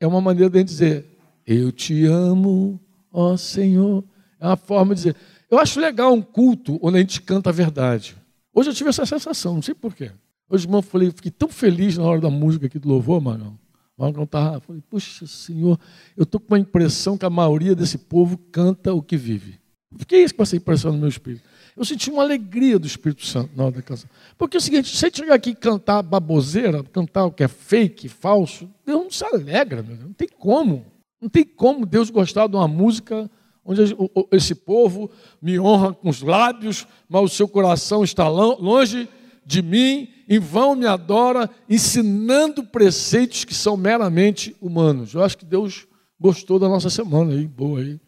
[0.00, 2.80] é uma maneira de a gente dizer: Eu te amo,
[3.12, 4.04] ó Senhor.
[4.40, 5.16] É uma forma de dizer.
[5.50, 8.16] Eu acho legal um culto onde a gente canta a verdade.
[8.52, 10.10] Hoje eu tive essa sensação, não sei porquê.
[10.48, 13.58] Hoje, irmão, eu falei, fiquei tão feliz na hora da música aqui do louvor, mano.
[13.96, 14.60] Vamos cantar.
[14.60, 15.78] Falei, puxa, Senhor,
[16.16, 19.58] eu estou com a impressão que a maioria desse povo canta o que vive.
[19.96, 21.42] Fiquei com essa impressão no meu espírito.
[21.76, 24.10] Eu senti uma alegria do Espírito Santo na hora da canção.
[24.36, 27.48] Porque é o seguinte, se gente chegar aqui e cantar baboseira, cantar o que é
[27.48, 30.08] fake, falso, Deus não se alegra, meu Deus.
[30.08, 30.84] não tem como.
[31.20, 33.30] Não tem como Deus gostar de uma música
[33.68, 33.94] onde
[34.32, 35.10] esse povo
[35.42, 39.06] me honra com os lábios, mas o seu coração está longe
[39.44, 45.12] de mim, em vão me adora, ensinando preceitos que são meramente humanos.
[45.12, 45.86] Eu acho que Deus
[46.18, 48.00] gostou da nossa semana aí, boa aí,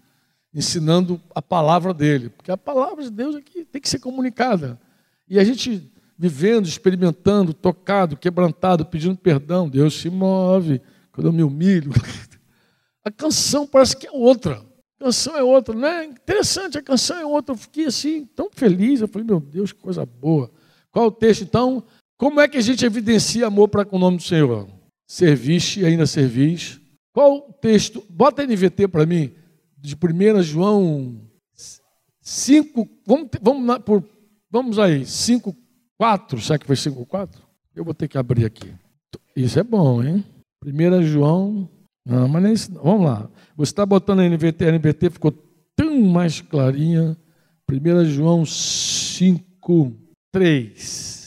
[0.54, 4.80] ensinando a palavra dele, porque a palavra de Deus aqui tem que ser comunicada.
[5.28, 10.80] E a gente vivendo, experimentando, tocado, quebrantado, pedindo perdão, Deus se move
[11.12, 11.92] quando eu me humilho.
[13.04, 14.69] A canção parece que é outra.
[15.00, 17.54] A canção é outra, não é interessante, a canção é outra.
[17.54, 19.00] Eu fiquei assim, tão feliz.
[19.00, 20.50] Eu falei, meu Deus, que coisa boa.
[20.92, 21.82] Qual o texto então?
[22.18, 24.68] Como é que a gente evidencia amor para com o nome do Senhor?
[25.08, 26.78] Serviste e ainda servis.
[27.14, 28.04] Qual o texto?
[28.10, 29.32] Bota NVT para mim,
[29.78, 31.18] de 1 João
[32.20, 32.86] 5.
[33.06, 34.04] Vamos, vamos, por,
[34.50, 35.56] vamos aí, 5,
[35.96, 36.40] 4.
[36.42, 37.40] Será que foi 5, 4?
[37.74, 38.70] Eu vou ter que abrir aqui.
[39.34, 40.22] Isso é bom, hein?
[40.62, 41.70] 1 João.
[42.06, 42.72] Não, mas nem isso.
[42.72, 43.30] Vamos lá.
[43.56, 45.32] Você está botando a NVT, a NVT ficou
[45.76, 47.16] tão mais clarinha.
[47.70, 49.96] 1 João 5.
[50.32, 51.20] 3.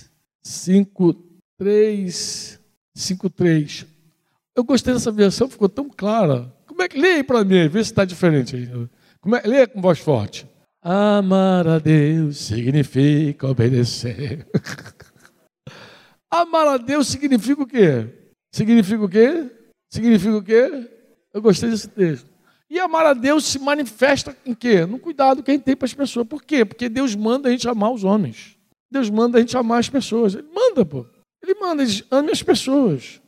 [0.43, 1.15] 5,
[1.57, 2.59] 3,
[2.95, 3.85] 5, 3.
[4.55, 6.53] Eu gostei dessa versão, ficou tão clara.
[6.67, 8.69] Como é que leia aí para mim, vê se está diferente.
[9.19, 10.47] Como é, leia com voz forte.
[10.81, 14.45] Amar a Deus significa obedecer.
[16.29, 18.07] Amar a Deus significa o quê?
[18.53, 19.49] Significa o quê?
[19.93, 20.89] Significa o quê?
[21.31, 22.27] Eu gostei desse texto.
[22.67, 24.87] E amar a Deus se manifesta em quê?
[24.87, 26.25] No cuidado que a gente tem para as pessoas.
[26.25, 26.65] Por quê?
[26.65, 28.57] Porque Deus manda a gente amar os homens.
[28.89, 30.33] Deus manda a gente amar as pessoas.
[30.33, 31.05] Ele manda, pô.
[31.43, 33.21] Ele manda, ele ame as pessoas.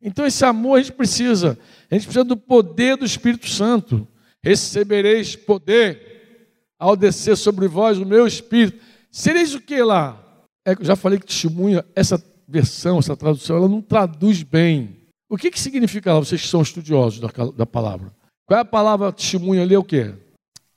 [0.00, 1.58] Então esse amor a gente precisa.
[1.90, 4.06] A gente precisa do poder do Espírito Santo.
[4.40, 6.46] Recebereis poder
[6.78, 8.80] ao descer sobre vós o meu Espírito.
[9.10, 10.24] Sereis o que lá?
[10.64, 15.03] É, já falei que testemunha, essa versão, essa tradução, ela não traduz bem.
[15.28, 18.12] O que, que significa lá, vocês que são estudiosos da, da palavra?
[18.46, 19.74] Qual é a palavra testemunha ali?
[19.74, 20.14] É o quê?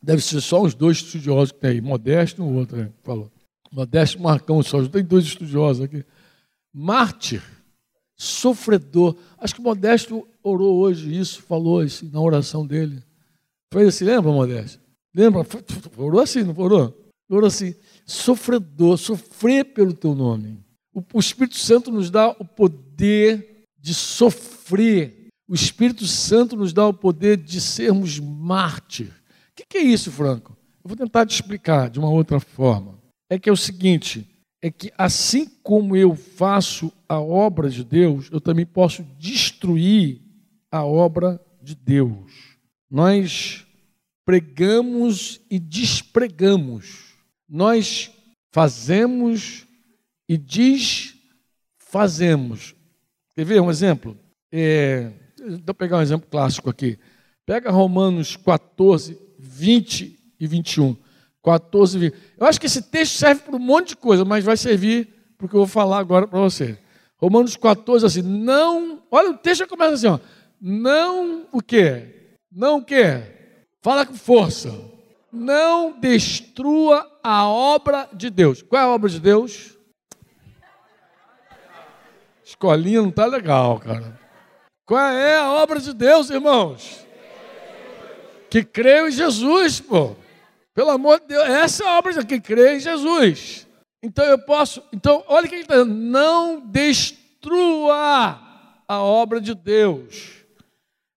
[0.02, 3.32] Deve ser só os dois estudiosos que tem aí, Modesto e o outro, né, falou.
[3.72, 6.06] Modesto Marcão só, tem dois estudiosos aqui.
[6.74, 7.44] Mártir,
[8.16, 9.16] sofredor.
[9.38, 13.04] Acho que Modesto orou hoje isso, falou isso na oração dele.
[13.74, 14.80] Fez assim, lembra, Modesto?
[15.14, 15.46] Lembra?
[15.98, 16.98] Orou assim, não orou?
[17.30, 20.60] Orou assim, sofredor, sofrer pelo teu nome.
[21.14, 23.57] O Espírito Santo nos dá o poder
[23.88, 25.30] de sofrer.
[25.47, 29.13] O Espírito Santo nos dá o poder de sermos mártir.
[29.52, 30.58] O que é isso, Franco?
[30.84, 32.97] Eu vou tentar te explicar de uma outra forma
[33.30, 34.28] é que é o seguinte:
[34.62, 40.21] é que assim como eu faço a obra de Deus, eu também posso destruir
[40.71, 42.58] a obra de Deus.
[42.89, 43.65] Nós
[44.26, 47.13] pregamos e despregamos.
[47.47, 48.12] Nós
[48.52, 49.65] fazemos
[50.28, 51.15] e diz
[51.78, 52.76] fazemos.
[53.38, 54.17] Quer ver um exemplo?
[54.52, 56.97] É, eu pegar um exemplo clássico aqui.
[57.45, 60.97] Pega Romanos 14, 20 e 21.
[61.43, 62.15] 14, 20.
[62.36, 65.45] Eu acho que esse texto serve para um monte de coisa, mas vai servir para
[65.45, 66.80] o que eu vou falar agora para você.
[67.17, 69.04] Romanos 14, assim, não.
[69.12, 70.19] Olha, o texto começa assim, ó.
[70.60, 72.32] Não o quê?
[72.52, 73.21] Não o quê?
[73.84, 74.73] Fala com força.
[75.32, 78.63] Não destrua a obra de Deus.
[78.63, 79.77] Qual é a obra de Deus?
[82.58, 84.20] Escolinha não tá legal, cara.
[84.84, 87.06] Qual é a obra de Deus, irmãos?
[88.50, 90.15] Que creio em Jesus, pô.
[90.74, 93.67] Pelo amor de Deus, essa é a obra que crê em Jesus.
[94.02, 94.82] Então eu posso.
[94.91, 95.93] Então, olha o que ele está dizendo.
[95.93, 98.39] Não destrua
[98.88, 100.43] a obra de Deus.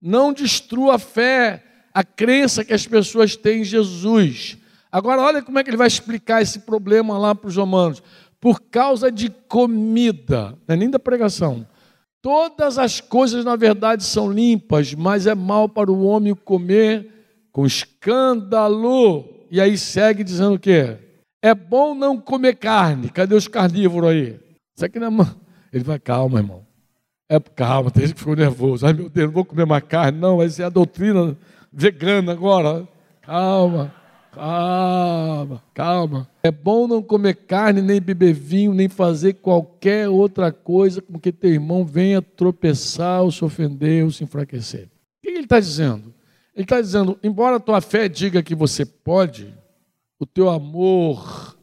[0.03, 1.62] Não destrua a fé,
[1.94, 4.59] a crença que as pessoas têm em Jesus.
[4.90, 8.03] Agora, olha como é que ele vai explicar esse problema lá para os romanos.
[8.40, 11.66] Por causa de comida, não é nem da pregação.
[12.22, 17.11] Todas as coisas, na verdade, são limpas, mas é mal para o homem comer
[17.53, 19.24] com escândalo.
[19.51, 20.96] E aí segue dizendo o quê?
[21.42, 23.09] É bom não comer carne.
[23.09, 24.40] Cadê os carnívoros aí?
[24.77, 25.27] Isso aqui não é...
[25.72, 26.66] Ele vai, calma, irmão.
[27.29, 28.87] É, calma, tem gente que ficou nervoso.
[28.87, 30.18] Ai, meu Deus, não vou comer mais carne.
[30.18, 31.37] Não, vai ser a doutrina
[31.72, 32.88] vegana agora.
[33.22, 33.92] Calma,
[34.33, 36.29] calma, calma.
[36.43, 41.33] É bom não comer carne, nem beber vinho, nem fazer qualquer outra coisa com que
[41.33, 44.85] teu irmão venha tropeçar, ou se ofender, ou se enfraquecer.
[44.87, 46.14] O que ele está dizendo?
[46.55, 49.55] Ele está dizendo, embora a tua fé diga que você pode,
[50.19, 51.57] o teu amor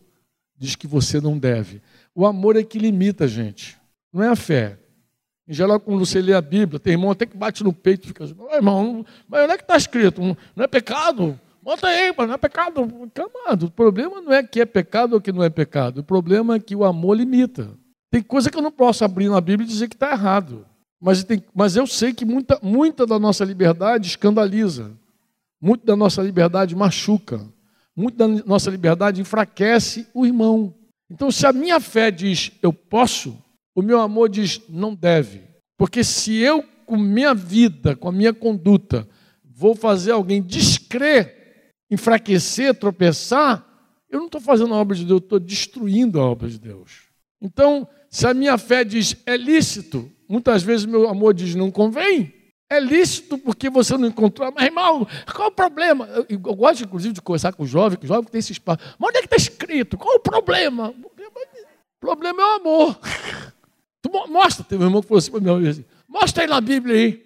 [0.57, 1.81] diz que você não deve.
[2.13, 3.77] O amor é que limita a gente,
[4.13, 4.79] não é a fé.
[5.47, 8.07] Em geral, quando você lê a Bíblia, tem irmão até que bate no peito e
[8.07, 10.21] fica assim, irmão, mas onde é que está escrito?
[10.55, 11.39] Não é pecado?
[11.65, 12.87] Bota aí, mas não é pecado.
[13.11, 16.01] Camado, o problema não é que é pecado ou que não é pecado.
[16.01, 17.71] O problema é que o amor limita.
[18.11, 20.63] Tem coisa que eu não posso abrir na Bíblia e dizer que está errado.
[21.01, 24.91] Mas, tem, mas eu sei que muita, muita da nossa liberdade escandaliza.
[25.59, 27.41] Muito da nossa liberdade machuca.
[27.95, 30.71] Muito da nossa liberdade enfraquece o irmão.
[31.09, 33.35] Então, se a minha fé diz eu posso,
[33.73, 35.41] o meu amor diz não deve.
[35.75, 39.07] Porque se eu, com minha vida, com a minha conduta,
[39.43, 41.44] vou fazer alguém descrer,
[41.89, 43.65] enfraquecer, tropeçar,
[44.09, 47.03] eu não estou fazendo a obra de Deus, eu estou destruindo a obra de Deus.
[47.41, 52.33] Então, se a minha fé diz é lícito, muitas vezes meu amor diz não convém.
[52.69, 54.51] É lícito porque você não encontrou.
[54.55, 56.07] Mas, irmão, qual o problema?
[56.07, 58.79] Eu, eu gosto, inclusive, de conversar com o jovem, que o jovem tem esse espaço.
[58.97, 59.97] Mas onde é que está escrito?
[59.97, 60.89] Qual o problema?
[60.89, 62.99] O problema é o amor.
[64.01, 66.95] Tu mostra, teve um irmão que falou assim para mim, assim, mostra aí na Bíblia
[66.95, 67.24] aí.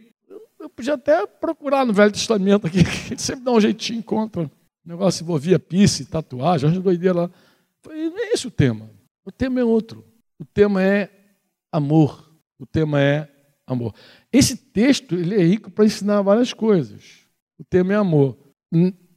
[0.69, 2.83] Eu, podia até procurar no Velho Testamento aqui,
[3.15, 4.43] que sempre dá um jeitinho, encontra.
[4.43, 4.49] O
[4.85, 7.31] negócio envolvia pisse, tatuagem, uma doideira lá.
[7.81, 8.89] Falei, não é esse o tema.
[9.25, 10.05] O tema é outro.
[10.39, 11.09] O tema é
[11.71, 12.31] amor.
[12.57, 13.29] O tema é
[13.65, 13.93] amor.
[14.31, 17.19] Esse texto ele é rico para ensinar várias coisas.
[17.57, 18.37] O tema é amor.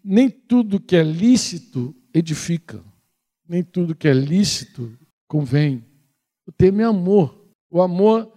[0.03, 2.83] Nem tudo que é lícito edifica.
[3.49, 4.97] Nem tudo que é lícito
[5.29, 5.85] convém.
[6.47, 7.47] O tema é amor.
[7.71, 8.33] O amor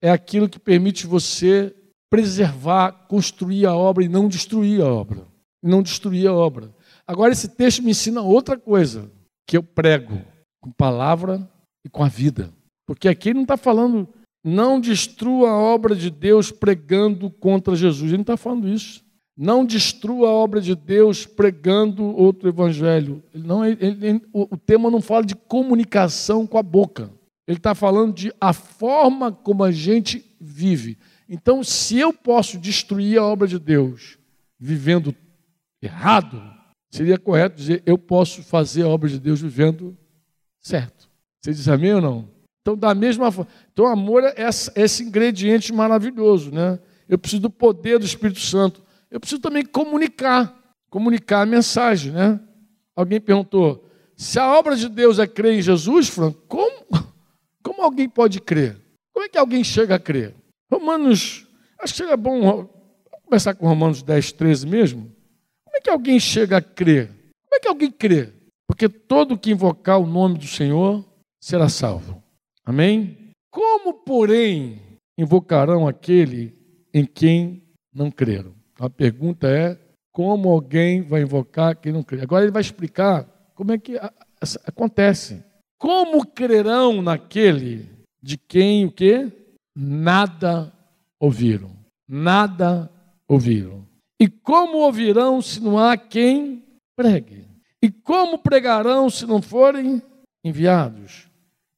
[0.00, 1.74] é aquilo que permite você
[2.16, 5.26] preservar, construir a obra e não destruir a obra.
[5.62, 6.74] Não destruir a obra.
[7.06, 9.10] Agora, esse texto me ensina outra coisa,
[9.46, 10.22] que eu prego
[10.58, 11.46] com palavra
[11.84, 12.48] e com a vida.
[12.86, 14.08] Porque aqui ele não está falando,
[14.42, 18.04] não destrua a obra de Deus pregando contra Jesus.
[18.04, 19.04] Ele não está falando isso.
[19.36, 23.22] Não destrua a obra de Deus pregando outro evangelho.
[23.34, 27.10] Ele não, ele, ele, o, o tema não fala de comunicação com a boca.
[27.46, 30.96] Ele está falando de a forma como a gente vive.
[31.28, 34.18] Então, se eu posso destruir a obra de Deus
[34.58, 35.14] vivendo
[35.82, 36.42] errado,
[36.90, 39.96] seria correto dizer eu posso fazer a obra de Deus vivendo
[40.60, 41.08] certo.
[41.42, 42.28] Você diz amém ou não?
[42.62, 43.50] Então, da mesma forma.
[43.72, 44.34] Então, amor é
[44.74, 46.78] esse ingrediente maravilhoso, né?
[47.08, 48.82] Eu preciso do poder do Espírito Santo.
[49.10, 50.52] Eu preciso também comunicar,
[50.90, 52.40] comunicar a mensagem, né?
[52.94, 56.86] Alguém perguntou: se a obra de Deus é crer em Jesus, Franco, como?
[57.62, 58.80] Como alguém pode crer?
[59.12, 60.34] Como é que alguém chega a crer?
[60.70, 61.46] Romanos,
[61.80, 62.68] acho que seria bom
[63.24, 65.12] começar com Romanos 10, 13 mesmo.
[65.64, 67.08] Como é que alguém chega a crer?
[67.08, 68.32] Como é que alguém crê?
[68.66, 71.04] Porque todo que invocar o nome do Senhor
[71.40, 72.22] será salvo.
[72.64, 73.30] Amém?
[73.50, 74.82] Como, porém,
[75.16, 76.54] invocarão aquele
[76.92, 77.62] em quem
[77.94, 78.54] não creram?
[78.78, 79.78] A pergunta é:
[80.12, 82.20] como alguém vai invocar quem não crê?
[82.20, 83.24] Agora ele vai explicar
[83.54, 83.98] como é que
[84.66, 85.42] acontece.
[85.78, 87.88] Como crerão naquele
[88.22, 89.30] de quem o quê?
[89.76, 90.72] Nada
[91.20, 91.70] ouviram.
[92.08, 92.90] Nada
[93.28, 93.86] ouviram.
[94.18, 96.64] E como ouvirão se não há quem
[96.96, 97.44] pregue?
[97.82, 100.02] E como pregarão se não forem
[100.42, 101.28] enviados?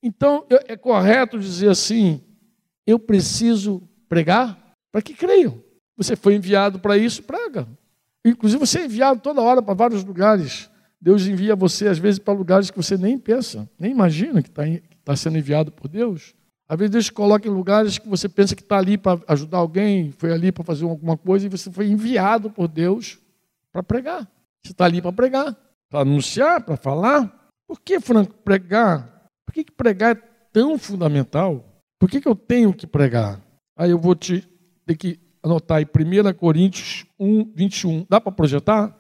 [0.01, 2.23] Então, é correto dizer assim:
[2.87, 5.61] eu preciso pregar para que creiam.
[5.97, 7.67] Você foi enviado para isso, prega.
[8.25, 10.71] Inclusive, você é enviado toda hora para vários lugares.
[11.01, 14.63] Deus envia você, às vezes, para lugares que você nem pensa, nem imagina que está
[15.05, 16.35] tá sendo enviado por Deus.
[16.69, 20.13] Às vezes, Deus coloca em lugares que você pensa que está ali para ajudar alguém,
[20.13, 23.19] foi ali para fazer alguma coisa, e você foi enviado por Deus
[23.73, 24.31] para pregar.
[24.63, 25.57] Você está ali para pregar,
[25.89, 27.51] para anunciar, para falar.
[27.67, 29.31] Por que, Franco, pregar?
[29.47, 31.65] Por que, que pregar é tão fundamental?
[31.99, 33.41] Por que, que eu tenho que pregar?
[33.77, 34.47] Aí eu vou te
[34.85, 38.07] ter que anotar aí 1 Coríntios 1, 21.
[38.09, 38.95] Dá para projetar?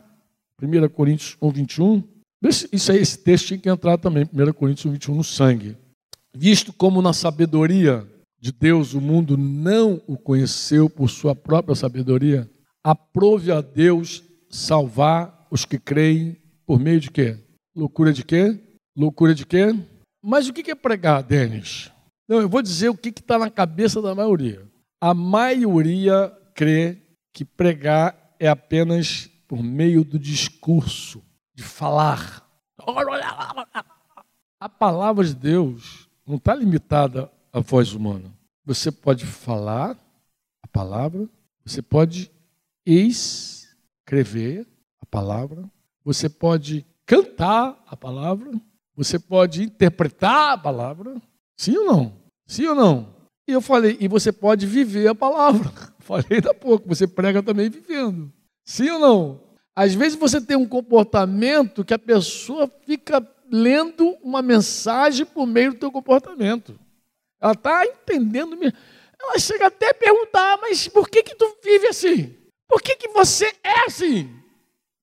[0.63, 2.03] 1 Coríntios 1, 21.
[2.73, 5.77] Isso aí, esse texto tinha que entrar também, 1 Coríntios 1, 21, no sangue.
[6.35, 8.07] Visto como na sabedoria
[8.41, 12.49] de Deus o mundo não o conheceu por sua própria sabedoria,
[12.85, 16.37] aprove a Deus salvar os que creem
[16.67, 17.39] por meio de quê?
[17.75, 18.59] Loucura de quê?
[18.97, 19.75] Loucura de quê?
[20.23, 21.91] Mas o que é pregar, Denis?
[22.29, 24.67] Não, eu vou dizer o que está na cabeça da maioria.
[25.01, 26.99] A maioria crê
[27.33, 31.23] que pregar é apenas por meio do discurso,
[31.55, 32.47] de falar.
[34.61, 38.31] A palavra de Deus não está limitada à voz humana.
[38.65, 39.97] Você pode falar
[40.63, 41.27] a palavra,
[41.65, 42.31] você pode
[42.85, 44.67] escrever
[45.01, 45.65] a palavra,
[46.05, 48.53] você pode cantar a palavra,
[48.95, 51.17] você pode interpretar a palavra.
[51.57, 52.13] Sim ou não?
[52.47, 53.17] Sim ou não?
[53.49, 55.73] E eu falei, e você pode viver a palavra.
[56.01, 58.33] Falei da pouco, você prega também vivendo.
[58.65, 59.41] Sim ou não?
[59.75, 65.73] Às vezes você tem um comportamento que a pessoa fica lendo uma mensagem por meio
[65.73, 66.79] do teu comportamento.
[67.41, 68.57] Ela está entendendo.
[69.21, 72.35] Ela chega até a perguntar, mas por que que tu vive assim?
[72.69, 74.31] Por que que você é assim?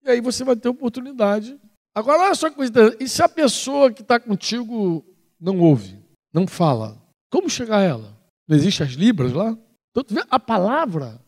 [0.03, 1.59] E aí você vai ter oportunidade.
[1.93, 2.73] Agora, olha só que coisa.
[2.99, 5.03] E se a pessoa que está contigo
[5.39, 5.97] não ouve,
[6.33, 8.17] não fala, como chegar a ela?
[8.47, 9.57] Não existe as libras lá?
[9.91, 11.19] Então, a palavra,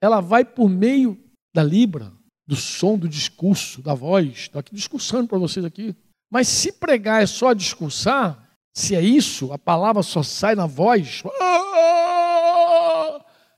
[0.00, 1.18] ela vai por meio
[1.54, 2.12] da libra,
[2.46, 4.28] do som, do discurso, da voz.
[4.28, 5.96] Estou aqui discursando para vocês aqui.
[6.32, 11.22] Mas se pregar é só discursar, se é isso, a palavra só sai na voz.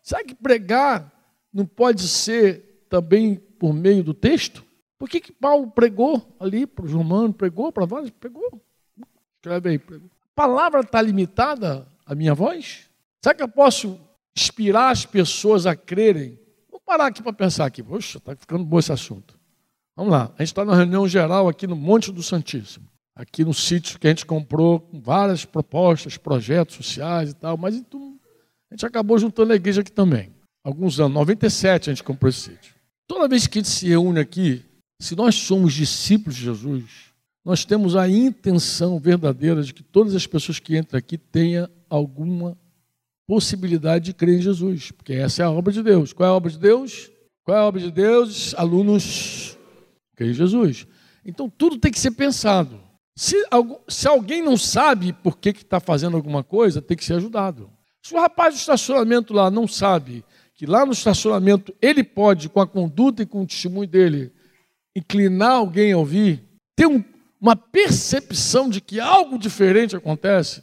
[0.03, 1.09] Sabe que pregar
[1.53, 4.65] não pode ser também por meio do texto?
[4.99, 8.11] Por que, que Paulo pregou ali para os romanos, pregou para vários?
[8.11, 8.61] Pregou.
[9.37, 9.79] Escreve aí.
[9.79, 10.11] Pregou.
[10.33, 12.91] A palavra está limitada à minha voz?
[13.23, 14.01] Será que eu posso
[14.37, 16.37] inspirar as pessoas a crerem?
[16.69, 17.85] Vou parar aqui para pensar aqui.
[17.85, 19.34] Poxa, está ficando bom esse assunto.
[19.96, 20.33] Vamos lá.
[20.37, 22.87] A gente está na reunião geral aqui no Monte do Santíssimo.
[23.14, 27.57] Aqui no sítio que a gente comprou com várias propostas, projetos sociais e tal.
[27.57, 28.18] Mas então,
[28.70, 30.35] a gente acabou juntando a igreja aqui também.
[30.64, 32.74] Alguns anos, 97 a gente comprou esse sítio.
[33.07, 34.64] Toda vez que a gente se reúne aqui,
[35.00, 37.12] se nós somos discípulos de Jesus,
[37.44, 42.57] nós temos a intenção verdadeira de que todas as pessoas que entram aqui tenham alguma
[43.28, 46.12] possibilidade de crer em Jesus, porque essa é a obra de Deus.
[46.12, 47.11] Qual é a obra de Deus?
[47.44, 48.54] Qual é a obra de Deus?
[48.54, 49.59] Alunos
[50.14, 50.87] crer em Jesus.
[51.24, 52.81] Então tudo tem que ser pensado.
[53.16, 53.37] Se,
[53.88, 57.70] se alguém não sabe por que está fazendo alguma coisa, tem que ser ajudado.
[58.03, 60.24] Se o rapaz do estacionamento lá não sabe
[60.55, 64.33] que lá no estacionamento ele pode, com a conduta e com o testemunho dele,
[64.96, 66.42] inclinar alguém a ouvir,
[66.77, 67.03] ter um,
[67.40, 70.62] uma percepção de que algo diferente acontece,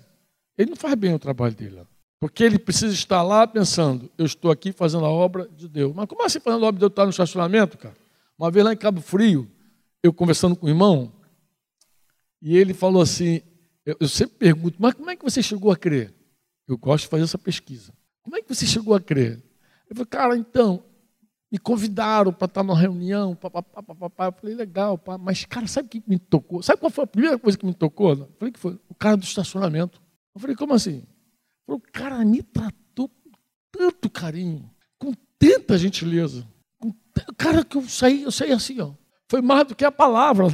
[0.57, 1.81] ele não faz bem o trabalho dele.
[2.19, 5.93] Porque ele precisa estar lá pensando, eu estou aqui fazendo a obra de Deus.
[5.95, 6.91] Mas como assim fazendo a obra de Deus?
[6.91, 7.95] Está no estacionamento, cara?
[8.41, 9.47] Uma vez lá em Cabo Frio,
[10.01, 11.13] eu conversando com o irmão,
[12.41, 13.39] e ele falou assim,
[13.85, 16.11] eu, eu sempre pergunto, mas como é que você chegou a crer?
[16.67, 17.93] Eu gosto de fazer essa pesquisa.
[18.23, 19.39] Como é que você chegou a crer?
[19.87, 20.83] Eu falei, cara, então,
[21.51, 24.25] me convidaram para estar numa reunião, papapá, papapá.
[24.25, 25.19] Eu falei, legal, pá.
[25.19, 26.63] mas, cara, sabe o que me tocou?
[26.63, 28.13] Sabe qual foi a primeira coisa que me tocou?
[28.13, 30.01] Eu falei que foi o cara do estacionamento.
[30.33, 31.03] Eu falei, como assim?
[31.67, 33.31] O cara me tratou com
[33.71, 36.43] tanto carinho, com tanta gentileza.
[37.37, 38.91] Cara, que eu saí, eu saí assim, ó.
[39.29, 40.45] Foi mais do que a palavra.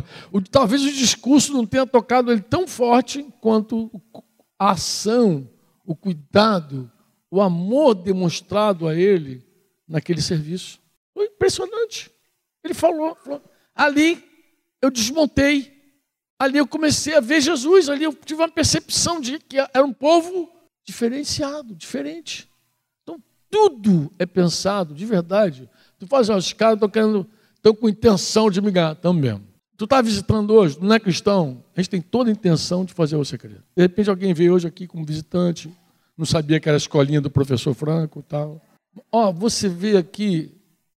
[0.50, 3.90] Talvez o discurso não tenha tocado ele tão forte quanto
[4.58, 5.48] a ação,
[5.86, 6.90] o cuidado,
[7.30, 9.42] o amor demonstrado a ele
[9.88, 10.78] naquele serviço.
[11.14, 12.10] Foi impressionante.
[12.62, 13.42] Ele falou, falou.
[13.74, 14.22] ali
[14.82, 15.74] eu desmontei.
[16.38, 17.88] Ali eu comecei a ver Jesus.
[17.88, 20.50] Ali eu tive uma percepção de que era um povo
[20.84, 22.48] diferenciado, diferente.
[23.02, 25.70] Então, tudo é pensado de verdade.
[25.98, 29.42] Tu faz, os caras estão querendo, estão com intenção de me ganhar, estão mesmo.
[29.76, 31.62] Tu está visitando hoje, não é cristão?
[31.76, 33.62] A gente tem toda a intenção de fazer você crer.
[33.76, 35.70] De repente alguém veio hoje aqui como visitante,
[36.16, 38.62] não sabia que era a escolinha do professor Franco e tal.
[39.12, 40.50] Ó, você vê aqui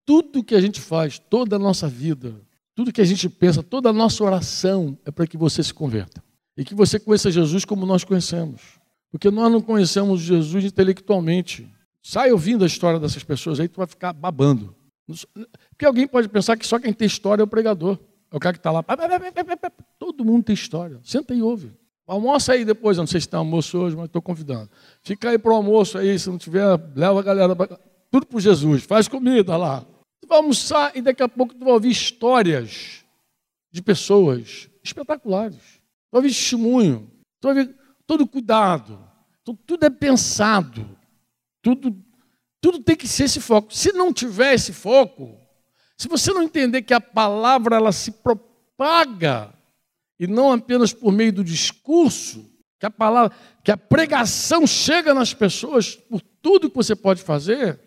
[0.06, 2.34] tudo que a gente faz, toda a nossa vida,
[2.74, 6.24] tudo que a gente pensa, toda a nossa oração é para que você se converta.
[6.58, 8.62] E que você conheça Jesus como nós conhecemos.
[9.12, 11.68] Porque nós não conhecemos Jesus intelectualmente.
[12.02, 14.76] Sai ouvindo a história dessas pessoas aí, tu vai ficar babando.
[15.70, 17.98] Porque alguém pode pensar que só quem tem história é o pregador.
[18.32, 18.84] É o cara que está lá.
[19.98, 21.00] Todo mundo tem história.
[21.04, 21.72] Senta e ouve.
[22.06, 24.68] Almoça aí depois, eu não sei se tem almoço hoje, mas estou convidando.
[25.04, 27.56] Fica aí para o almoço aí, se não tiver, leva a galera.
[27.56, 27.80] Pra...
[28.10, 29.86] Tudo para Jesus, faz comida lá.
[30.20, 33.06] Tu vai almoçar e daqui a pouco tu vai ouvir histórias
[33.72, 35.58] de pessoas espetaculares.
[35.58, 37.76] Tu vai ouvir testemunho, tu vai ouvir
[38.08, 39.00] todo cuidado.
[39.44, 40.90] Então, tudo é pensado.
[41.62, 41.96] Tudo,
[42.62, 43.74] tudo tem que ser esse foco.
[43.74, 45.38] Se não tiver esse foco,
[45.98, 49.54] se você não entender que a palavra ela se propaga
[50.20, 52.50] e não apenas por meio do discurso,
[52.80, 57.80] que a palavra, que a pregação chega nas pessoas por tudo que você pode fazer.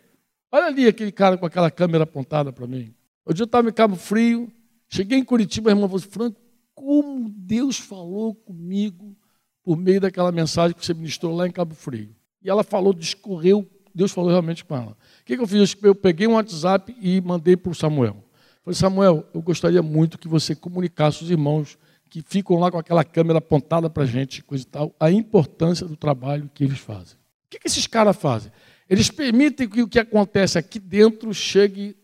[0.50, 2.94] Olha ali aquele cara com aquela câmera apontada para mim.
[3.32, 4.52] Dia eu estava em Cabo Frio,
[4.88, 6.40] cheguei em Curitiba, a irmã falou, Franco,
[6.74, 9.16] como Deus falou comigo
[9.62, 12.14] por meio daquela mensagem que você ministrou lá em Cabo Frio.
[12.42, 14.92] E ela falou, discorreu, Deus falou realmente com ela.
[14.92, 15.76] O que, que eu fiz?
[15.82, 18.16] Eu peguei um WhatsApp e mandei para o Samuel.
[18.64, 21.76] Falei, Samuel, eu gostaria muito que você comunicasse os irmãos
[22.08, 25.86] que ficam lá com aquela câmera apontada para a gente, coisa e tal, a importância
[25.86, 27.14] do trabalho que eles fazem.
[27.46, 28.52] O que, que esses caras fazem?
[28.88, 31.96] Eles permitem que o que acontece aqui dentro chegue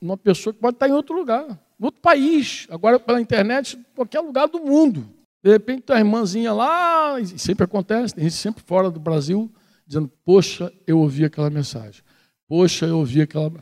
[0.00, 1.44] numa pessoa que pode estar em outro lugar,
[1.80, 5.08] em outro país, agora pela internet, em qualquer lugar do mundo.
[5.42, 9.50] De repente, tem uma irmãzinha lá, e sempre acontece, tem gente sempre fora do Brasil,
[9.86, 12.02] dizendo: Poxa, eu ouvi aquela mensagem.
[12.48, 13.52] Poxa, eu ouvi aquela.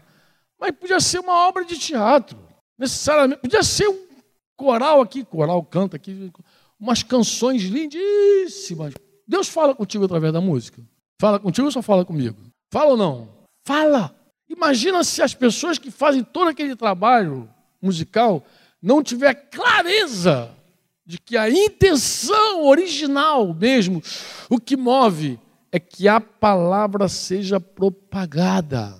[0.59, 2.39] Mas podia ser uma obra de teatro,
[2.79, 3.41] necessariamente.
[3.41, 4.07] Podia ser um
[4.57, 6.31] coral aqui, coral canta aqui,
[6.79, 8.95] umas canções lindíssimas.
[9.27, 10.83] Deus fala contigo através da música.
[11.21, 12.37] Fala contigo ou só fala comigo?
[12.73, 13.29] Fala ou não?
[13.65, 14.15] Fala!
[14.49, 17.49] Imagina se as pessoas que fazem todo aquele trabalho
[17.81, 18.45] musical
[18.83, 20.51] não tiver clareza
[21.07, 24.03] de que a intenção original mesmo,
[24.51, 25.39] o que move,
[25.73, 28.95] é que a palavra seja propagada.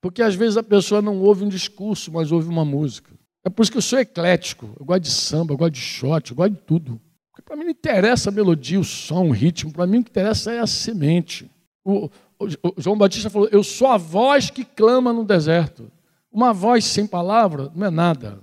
[0.00, 3.12] Porque às vezes a pessoa não ouve um discurso, mas ouve uma música.
[3.44, 4.74] É por isso que eu sou eclético.
[4.78, 7.00] Eu gosto de samba, eu gosto de shot, eu gosto de tudo.
[7.30, 9.72] Porque para mim não interessa a melodia, o som, o ritmo.
[9.72, 11.48] Para mim o que interessa é a semente.
[11.84, 15.90] O, o, o João Batista falou: Eu sou a voz que clama no deserto.
[16.32, 18.40] Uma voz sem palavra não é nada.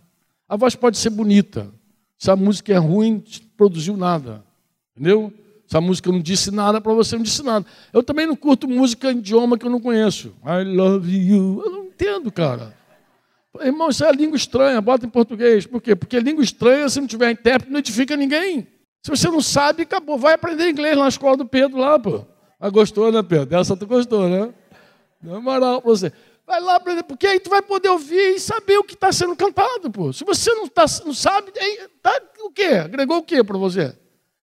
[0.48, 1.70] A voz pode ser bonita.
[2.18, 3.24] Se a música é ruim,
[3.56, 4.44] produziu nada.
[4.96, 5.34] Entendeu?
[5.68, 7.66] Essa música não disse nada para você, não disse nada.
[7.92, 10.34] Eu também não curto música em idioma que eu não conheço.
[10.46, 11.62] I love you.
[11.66, 12.74] Eu não entendo, cara.
[13.62, 15.66] Irmão, isso é língua estranha, bota em português.
[15.66, 15.96] Por quê?
[15.96, 18.68] Porque língua estranha, se não tiver intérprete, não edifica ninguém.
[19.04, 20.18] Se você não sabe, acabou.
[20.18, 22.24] Vai aprender inglês na escola do Pedro, lá, pô.
[22.60, 23.58] Ah, gostou, né, Pedro?
[23.58, 24.54] Essa tu gostou, né?
[25.22, 26.14] Dá moral para você.
[26.46, 29.36] Vai lá aprender, porque aí tu vai poder ouvir e saber o que está sendo
[29.36, 30.14] cantado, pô.
[30.14, 32.82] Se você não, tá, não sabe, aí, tá o quê?
[32.86, 33.94] Agregou o quê para você?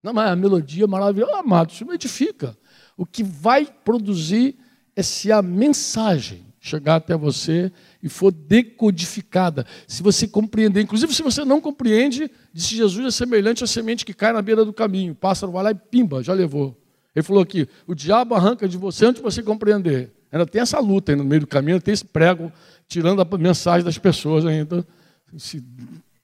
[0.04, 2.58] Não, mas a melodia maravilhosa, amado, isso não edifica.
[2.97, 4.58] O que vai produzir
[4.95, 9.66] é se a mensagem chegar até você e for decodificada.
[9.88, 14.14] Se você compreender, inclusive se você não compreende, disse Jesus é semelhante à semente que
[14.14, 15.14] cai na beira do caminho.
[15.14, 16.78] O pássaro vai lá e pimba, já levou.
[17.16, 20.12] Ele falou aqui: o diabo arranca de você antes de você compreender.
[20.32, 22.51] Ainda tem essa luta no meio do caminho, tem esse prego
[22.88, 24.86] tirando a mensagem das pessoas ainda,
[25.34, 25.64] esse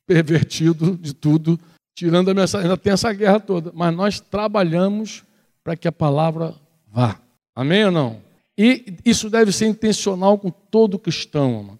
[0.05, 1.59] pervertido de tudo
[1.99, 2.65] tirando a mensagem.
[2.65, 3.73] Ainda tem essa guerra toda.
[3.75, 5.25] Mas nós trabalhamos
[5.61, 6.55] para que a palavra
[6.87, 7.19] vá.
[7.53, 8.21] Amém ou não?
[8.57, 11.63] E isso deve ser intencional com todo cristão.
[11.63, 11.79] Mano.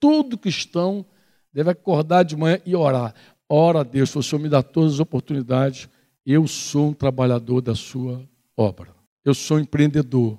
[0.00, 1.06] Todo cristão
[1.52, 3.14] deve acordar de manhã e orar.
[3.48, 5.88] Ora a Deus, se o Senhor me dá todas as oportunidades,
[6.26, 8.20] eu sou um trabalhador da sua
[8.56, 8.88] obra.
[9.24, 10.36] Eu sou um empreendedor.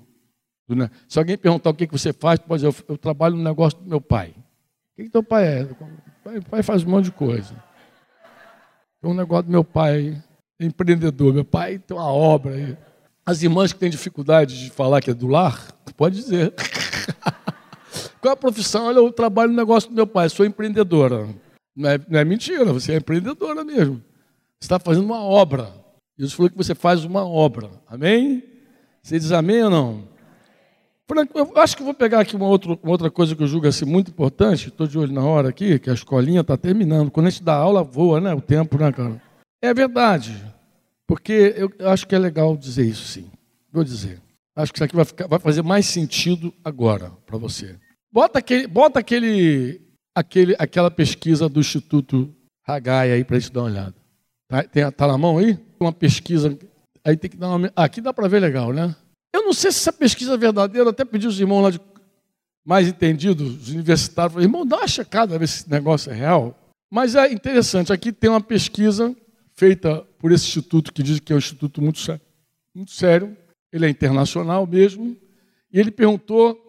[1.07, 4.01] Se alguém perguntar o que você faz, pode dizer, eu, trabalho no negócio do meu
[4.01, 4.29] pai.
[4.29, 5.63] O que, que teu pai é?
[6.37, 7.70] O pai faz um monte de coisa.
[9.01, 10.21] Tem um negócio do meu pai,
[10.59, 11.33] empreendedor.
[11.33, 12.77] Meu pai tem uma obra aí.
[13.25, 16.53] As irmãs que têm dificuldade de falar que é do lar, pode dizer.
[18.21, 18.85] Qual é a profissão?
[18.85, 21.27] Olha, eu trabalho no negócio do meu pai, sou empreendedora.
[21.75, 23.95] Não é, não é mentira, você é empreendedora mesmo.
[24.59, 25.73] Você está fazendo uma obra.
[26.17, 27.71] Jesus falou que você faz uma obra.
[27.87, 28.43] Amém?
[29.01, 30.07] Você diz amém ou não?
[31.33, 33.85] Eu acho que vou pegar aqui uma outra, uma outra coisa que eu julgo assim,
[33.85, 37.11] muito importante, estou de olho na hora aqui, que a escolinha está terminando.
[37.11, 38.33] Quando a gente dá aula, voa, né?
[38.33, 39.21] O tempo, né, cara?
[39.61, 40.43] É verdade.
[41.05, 43.29] Porque eu acho que é legal dizer isso, sim.
[43.71, 44.21] Vou dizer.
[44.55, 47.77] Acho que isso aqui vai, ficar, vai fazer mais sentido agora para você.
[48.11, 49.81] Bota aquele, bota aquele,
[50.15, 52.33] aquele, aquela pesquisa do Instituto
[52.65, 53.95] Hagai aí para a gente dar uma olhada.
[54.47, 55.57] Tá, tem, tá na mão aí?
[55.79, 56.57] Uma pesquisa.
[57.03, 57.71] Aí tem que dar uma.
[57.75, 58.95] Aqui dá para ver legal, né?
[59.33, 61.79] Eu não sei se essa pesquisa é verdadeira, até pedi os irmãos lá de
[62.63, 66.57] mais entendidos, os universitários, falei, irmão, dá uma checada, ver se esse negócio é real.
[66.91, 69.15] Mas é interessante, aqui tem uma pesquisa
[69.53, 72.21] feita por esse instituto, que diz que é um instituto muito sério,
[72.75, 73.35] muito sério.
[73.71, 75.17] ele é internacional mesmo,
[75.71, 76.59] e ele perguntou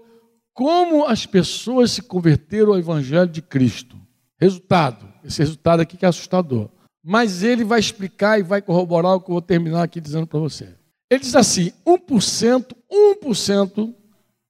[0.55, 3.97] como as pessoas se converteram ao Evangelho de Cristo.
[4.39, 6.69] Resultado, esse resultado aqui que é assustador.
[7.03, 10.39] Mas ele vai explicar e vai corroborar o que eu vou terminar aqui dizendo para
[10.39, 10.75] você.
[11.13, 12.75] Ele diz assim: 1%,
[13.23, 13.95] 1%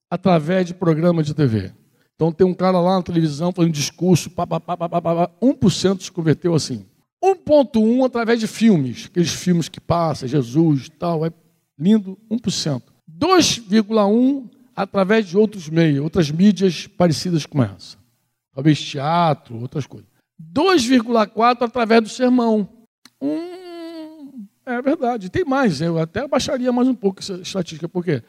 [0.09, 1.73] através de programa de TV.
[2.15, 5.31] Então tem um cara lá na televisão fazendo discurso, pá, pá, pá, pá, pá, pá,
[5.43, 6.87] 1% se converteu assim.
[7.21, 11.33] 1,1% através de filmes, aqueles filmes que passam, Jesus e tal, é
[11.77, 12.81] lindo, 1%.
[13.11, 17.97] 2,1% através de outros meios, outras mídias parecidas com essa.
[18.55, 20.09] Talvez teatro, outras coisas.
[20.41, 22.69] 2,4% através do sermão.
[23.21, 23.52] Hum,
[24.67, 25.31] é verdade.
[25.31, 27.89] Tem mais, eu até baixaria mais um pouco essa estatística.
[27.89, 28.23] Por quê?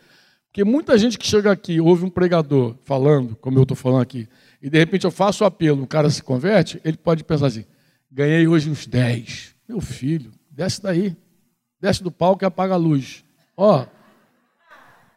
[0.48, 4.28] Porque muita gente que chega aqui, ouve um pregador falando, como eu estou falando aqui,
[4.62, 7.66] e de repente eu faço o apelo, o cara se converte, ele pode pensar assim:
[8.12, 9.56] ganhei hoje uns 10.
[9.68, 11.16] Meu filho, desce daí.
[11.82, 13.26] Desce do palco e apaga a luz.
[13.58, 13.86] Ó,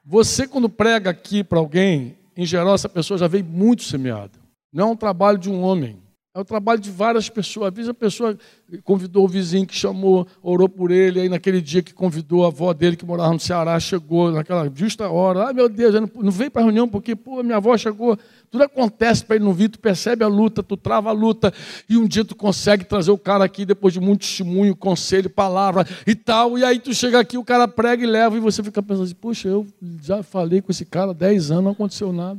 [0.05, 4.39] você quando prega aqui para alguém, em geral essa pessoa já veio muito semeada.
[4.73, 6.03] Não é um trabalho de um homem.
[6.37, 7.69] É o trabalho de várias pessoas.
[7.69, 8.37] Às vezes a pessoa
[8.85, 12.75] convidou o vizinho que chamou, orou por ele, aí naquele dia que convidou a avó
[12.75, 15.47] dele que morava no Ceará, chegou naquela justa hora.
[15.47, 18.19] Ai meu Deus, não, veio para a reunião porque pô, minha avó chegou.
[18.51, 21.55] Tudo acontece para ele não vir, tu percebe a luta, tu trava a luta,
[21.89, 25.87] e um dia tu consegue trazer o cara aqui depois de muito testemunho, conselho, palavra
[26.07, 28.83] e tal, e aí tu chega aqui, o cara prega e leva, e você fica
[28.83, 29.67] pensando assim, puxa, eu
[30.03, 32.39] já falei com esse cara há 10 anos, não aconteceu nada.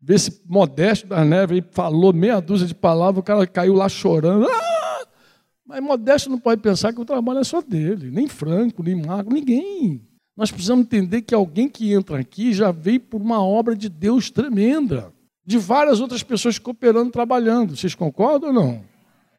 [0.00, 3.88] Vê esse modesto da neve aí falou meia dúzia de palavras, o cara caiu lá
[3.88, 4.46] chorando.
[4.48, 5.06] Ah!
[5.66, 9.32] Mas modesto não pode pensar que o trabalho é só dele, nem Franco, nem Marco,
[9.32, 10.00] ninguém.
[10.36, 14.30] Nós precisamos entender que alguém que entra aqui já veio por uma obra de Deus
[14.30, 15.12] tremenda,
[15.44, 17.76] de várias outras pessoas cooperando, trabalhando.
[17.76, 18.84] Vocês concordam ou não?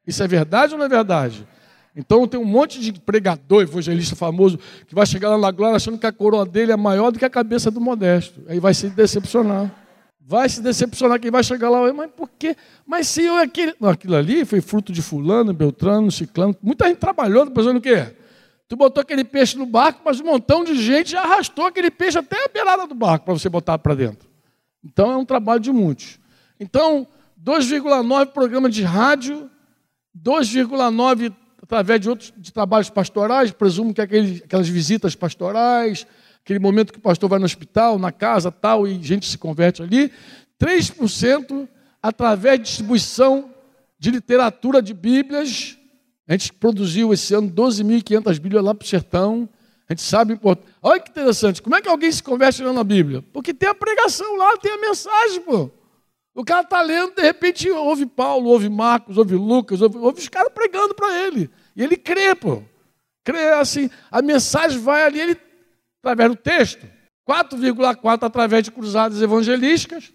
[0.05, 1.47] Isso é verdade ou não é verdade?
[1.95, 5.97] Então tem um monte de pregador, evangelista famoso, que vai chegar lá na glória achando
[5.97, 8.41] que a coroa dele é maior do que a cabeça do modesto.
[8.47, 9.73] Aí vai se decepcionar
[10.29, 12.55] vai se decepcionar quem vai chegar lá, mas por quê?
[12.85, 13.73] Mas se eu aquele.
[13.79, 16.55] Não, aquilo ali foi fruto de fulano, Beltrano, Ciclano.
[16.61, 18.13] Muita gente trabalhou, pensando o quê?
[18.67, 22.19] Tu botou aquele peixe no barco, mas um montão de gente já arrastou aquele peixe
[22.19, 24.29] até a beirada do barco para você botar para dentro.
[24.83, 26.19] Então é um trabalho de muitos.
[26.59, 27.07] Então,
[27.43, 29.49] 2,9 programa de rádio,
[30.15, 36.05] 2,9 através de outros de trabalhos pastorais, presumo que aqueles, aquelas visitas pastorais,
[36.49, 39.83] aquele momento que o pastor vai no hospital, na casa, tal, e gente se converte
[39.83, 40.11] ali.
[40.59, 41.67] 3%
[42.01, 43.51] através de distribuição
[43.99, 45.77] de literatura de Bíblias.
[46.27, 49.47] A gente produziu esse ano 12.500 Bíblias lá para o sertão.
[49.87, 50.73] A gente sabe importante.
[50.81, 51.61] Olha que interessante.
[51.61, 53.23] Como é que alguém se converte lendo a Bíblia?
[53.31, 55.69] Porque tem a pregação lá, tem a mensagem, pô.
[56.33, 60.29] O cara está lendo, de repente ouve Paulo, ouve Marcos, ouve Lucas, ouve, ouve os
[60.29, 61.49] caras pregando para ele.
[61.75, 62.63] E ele crê, pô.
[63.23, 65.48] Crê assim, a mensagem vai ali, ele
[66.01, 66.85] através do texto,
[67.27, 70.11] 4,4 através de cruzadas evangelísticas,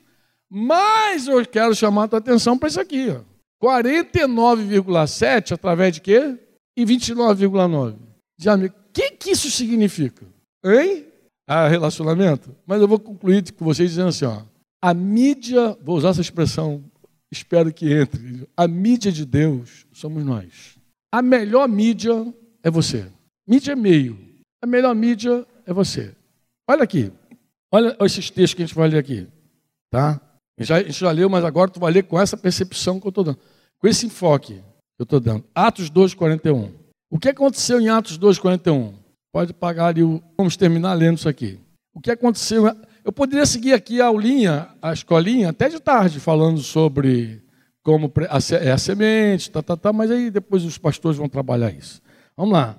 [0.51, 3.21] mas eu quero chamar a tua atenção para isso aqui, ó.
[3.63, 6.39] 49,7 através de quê?
[6.77, 7.95] E 29,9.
[7.95, 10.27] o que, que isso significa?
[10.65, 11.07] Hein?
[11.47, 12.55] Ah, relacionamento?
[12.67, 14.43] Mas eu vou concluir com vocês dizendo assim, ó.
[14.83, 16.85] A mídia, vou usar essa expressão,
[17.33, 18.47] espero que entre.
[18.57, 20.77] A mídia de Deus somos nós.
[21.13, 22.13] A melhor mídia
[22.63, 23.07] é você.
[23.49, 24.19] Mídia é meio.
[24.63, 26.15] A melhor mídia é você.
[26.69, 27.13] Olha aqui.
[27.73, 29.27] Olha esses textos que a gente vai ler aqui.
[29.91, 30.21] Tá?
[30.59, 33.01] A gente já, a gente já leu, mas agora tu vai ler com essa percepção
[33.01, 33.39] que eu estou dando.
[33.79, 35.45] Com esse enfoque que eu estou dando.
[35.55, 36.73] Atos 2, 41.
[37.11, 38.95] O que aconteceu em Atos 2, 41?
[39.33, 40.23] Pode pagar ali o.
[40.37, 41.59] Vamos terminar lendo isso aqui.
[41.93, 42.65] O que aconteceu.
[43.05, 47.43] Eu poderia seguir aqui a aulinha, a escolinha, até de tarde, falando sobre
[47.83, 48.11] como
[48.63, 52.01] é a semente, tá, tá, tá, mas aí depois os pastores vão trabalhar isso.
[52.35, 52.77] Vamos lá.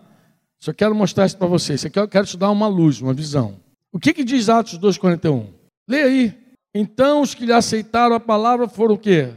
[0.60, 1.82] Só quero mostrar isso para vocês.
[1.82, 3.60] Isso aqui eu quero te dar uma luz, uma visão.
[3.91, 5.47] O que, que diz Atos 2,41?
[5.88, 6.45] Leia aí.
[6.74, 9.32] Então os que lhe aceitaram a palavra foram o quê?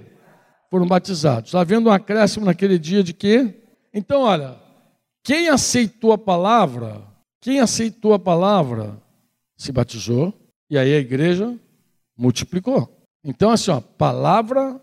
[0.70, 1.54] Foram batizados.
[1.54, 3.54] Havendo um acréscimo naquele dia de quê?
[3.94, 4.56] Então, olha,
[5.22, 7.02] quem aceitou a palavra,
[7.40, 9.00] quem aceitou a palavra,
[9.56, 10.32] se batizou,
[10.70, 11.58] e aí a igreja
[12.16, 12.88] multiplicou.
[13.24, 14.80] Então, assim, ó, palavra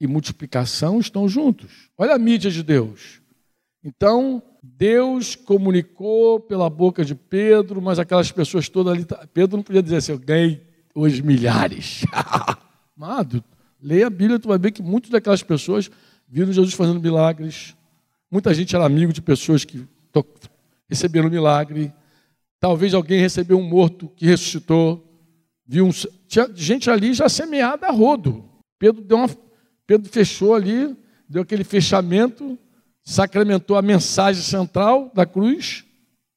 [0.00, 1.90] e multiplicação estão juntos.
[1.96, 3.20] Olha a mídia de Deus.
[3.84, 9.04] Então, Deus comunicou pela boca de Pedro, mas aquelas pessoas todas ali.
[9.04, 12.02] Tá, Pedro não podia dizer assim, eu ganhei os milhares.
[12.96, 13.44] Amado,
[13.82, 15.90] leia a Bíblia, tu vai ver que muitas daquelas pessoas
[16.26, 17.76] viram Jesus fazendo milagres.
[18.30, 19.86] Muita gente era amigo de pessoas que
[20.88, 21.92] receberam milagre.
[22.58, 25.04] Talvez alguém recebeu um morto que ressuscitou.
[25.66, 25.90] Viu um...
[26.26, 28.48] Tinha gente ali já semeada a rodo.
[28.78, 29.28] Pedro, deu uma...
[29.86, 30.96] Pedro fechou ali,
[31.28, 32.58] deu aquele fechamento
[33.04, 35.84] sacramentou a mensagem central da cruz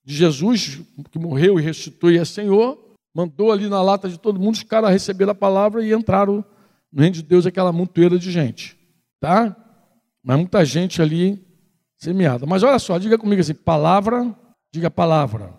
[0.04, 2.78] de Jesus, que morreu e restituiu e é Senhor,
[3.16, 6.44] mandou ali na lata de todo mundo os caras receberam a palavra e entraram
[6.92, 8.78] no reino de Deus aquela montoeira de gente,
[9.20, 9.56] tá?
[10.24, 11.46] Mas muita gente ali
[11.98, 12.46] semeada.
[12.46, 14.36] Mas olha só, diga comigo assim: palavra,
[14.72, 15.54] diga palavra,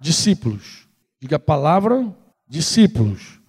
[0.00, 0.86] discípulos,
[1.20, 2.14] diga palavra,
[2.48, 3.40] discípulos.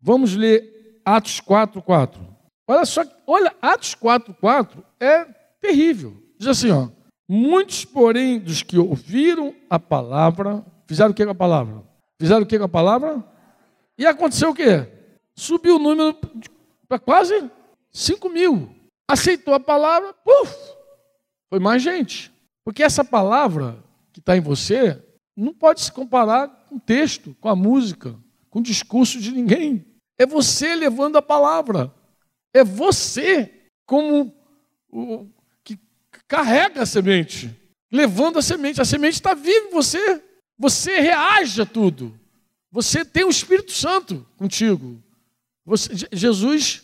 [0.00, 2.20] Vamos ler Atos 4, 4.
[2.66, 5.24] Olha só, olha, Atos 4, 4 é
[5.60, 6.27] terrível.
[6.38, 6.88] Diz assim, ó.
[7.28, 11.82] Muitos, porém, dos que ouviram a palavra, fizeram o que com a palavra?
[12.18, 13.22] Fizeram o que com a palavra?
[13.98, 14.88] E aconteceu o quê?
[15.36, 16.16] Subiu o número
[16.88, 17.50] para quase
[17.92, 18.74] 5 mil.
[19.10, 20.54] Aceitou a palavra, puf,
[21.50, 22.32] foi mais gente.
[22.64, 23.82] Porque essa palavra
[24.12, 25.02] que está em você
[25.36, 28.16] não pode se comparar com o texto, com a música,
[28.50, 29.84] com o discurso de ninguém.
[30.18, 31.92] É você levando a palavra.
[32.54, 34.34] É você como
[34.90, 35.26] o
[36.28, 37.50] carrega a semente,
[37.90, 38.80] levando a semente.
[38.80, 40.22] A semente está viva em você.
[40.58, 42.14] Você reage a tudo.
[42.70, 45.02] Você tem o Espírito Santo contigo.
[45.64, 46.82] Você, Jesus,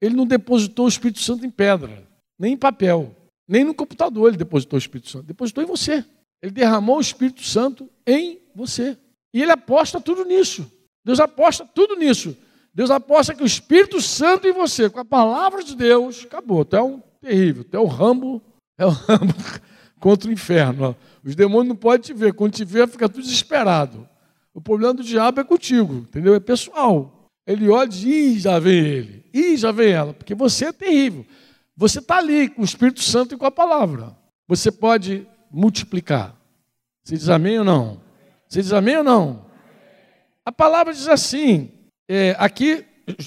[0.00, 2.06] ele não depositou o Espírito Santo em pedra,
[2.38, 3.16] nem em papel.
[3.48, 6.04] Nem no computador ele depositou o Espírito Santo, depositou em você.
[6.42, 8.98] Ele derramou o Espírito Santo em você.
[9.32, 10.70] E ele aposta tudo nisso.
[11.04, 12.36] Deus aposta tudo nisso.
[12.72, 16.64] Deus aposta que o Espírito Santo em você, com a palavra de Deus, acabou.
[16.64, 18.42] Tu é um terrível, tu é um rambo,
[18.78, 18.92] é o
[20.00, 20.96] contra o inferno.
[21.24, 22.34] Os demônios não podem te ver.
[22.34, 24.08] Quando te ver, fica tudo desesperado.
[24.52, 26.34] O problema do diabo é contigo, entendeu?
[26.34, 27.30] É pessoal.
[27.46, 31.26] Ele olha e diz, já vem ele, ih, já vem ela, porque você é terrível.
[31.76, 34.16] Você está ali com o Espírito Santo e com a palavra.
[34.46, 36.36] Você pode multiplicar.
[37.02, 38.00] Você diz amém ou não?
[38.48, 39.46] Você diz amém ou não?
[40.44, 41.70] A palavra diz assim,
[42.08, 42.84] é, aqui,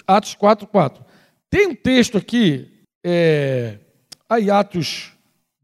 [0.07, 1.05] Atos 4, 4.
[1.49, 2.71] Tem um texto aqui,
[3.03, 3.79] é,
[4.29, 5.16] aí Atos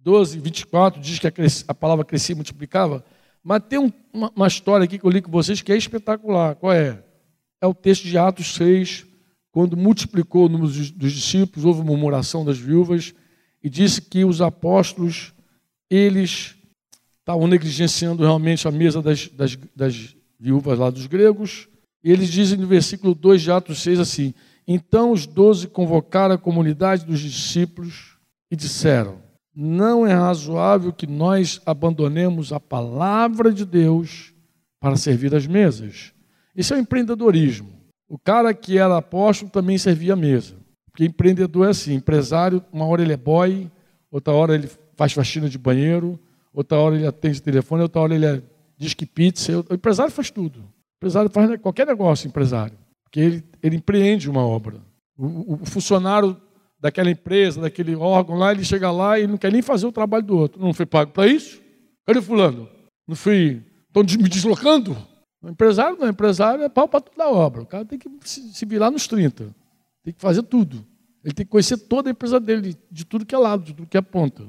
[0.03, 1.27] 12, 24, diz que
[1.67, 3.03] a, palavra crescia e multiplicava,
[3.41, 6.55] mas tem um, uma, uma, história aqui que eu li com vocês que é espetacular.
[6.55, 7.01] Qual é?
[7.61, 9.05] É o texto de Atos 6,
[9.51, 13.13] quando multiplicou o número dos discípulos, houve murmuração das viúvas
[13.63, 15.33] e disse que os apóstolos,
[15.89, 16.55] eles
[17.19, 21.69] estavam negligenciando realmente a mesa das, das, das viúvas lá dos gregos.
[22.03, 24.33] E eles dizem no versículo 2 de Atos 6 assim:
[24.67, 28.17] Então os doze convocaram a comunidade dos discípulos
[28.51, 29.22] e disseram:
[29.55, 34.33] Não é razoável que nós abandonemos a palavra de Deus
[34.79, 36.11] para servir as mesas.
[36.55, 37.69] Isso é o empreendedorismo.
[38.09, 40.55] O cara que era apóstolo também servia a mesa.
[40.91, 43.71] Porque empreendedor é assim, empresário, uma hora ele é boy,
[44.11, 46.19] outra hora ele faz faxina de banheiro,
[46.53, 48.41] outra hora ele atende telefone, outra hora ele é,
[48.77, 49.65] diz que pizza.
[49.69, 50.59] O empresário faz tudo.
[50.59, 52.77] O empresário faz qualquer negócio, empresário.
[53.03, 54.77] Porque ele, ele empreende uma obra.
[55.17, 56.37] O, o, funcionário
[56.84, 60.25] daquela empresa, daquele órgão lá, ele chega lá e não quer nem fazer o trabalho
[60.25, 60.61] do outro.
[60.61, 61.61] Não foi pago para isso?
[62.05, 62.69] Cadê fulano?
[63.07, 63.63] Não fui.
[63.88, 64.97] Estão me deslocando?
[65.41, 67.61] O empresário não, o empresário é pau para toda a obra.
[67.61, 69.55] O cara tem que se virar nos 30.
[70.03, 70.86] Tem que fazer tudo.
[71.23, 73.88] Ele tem que conhecer toda a empresa dele, de tudo que é lado, de tudo
[73.88, 74.43] que é ponta.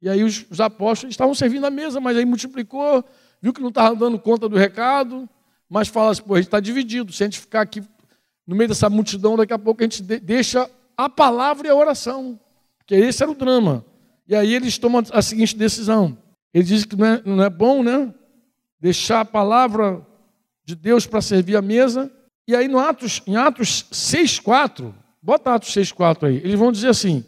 [0.00, 3.04] E aí os, os apóstolos estavam servindo a mesa, mas aí multiplicou,
[3.42, 5.28] viu que não estava dando conta do recado,
[5.68, 7.12] mas fala assim, pô, a gente está dividido.
[7.12, 7.82] Se a gente ficar aqui
[8.46, 12.38] no meio dessa multidão, daqui a pouco a gente deixa a palavra e a oração.
[12.78, 13.84] Porque esse era o drama.
[14.26, 16.16] E aí eles tomam a seguinte decisão.
[16.52, 18.12] Eles dizem que não é, não é bom, né?
[18.80, 20.06] Deixar a palavra
[20.64, 22.10] de Deus para servir a mesa.
[22.46, 24.92] E aí no Atos, em Atos 6,4,
[25.22, 27.24] bota Atos 6,4 aí, eles vão dizer assim: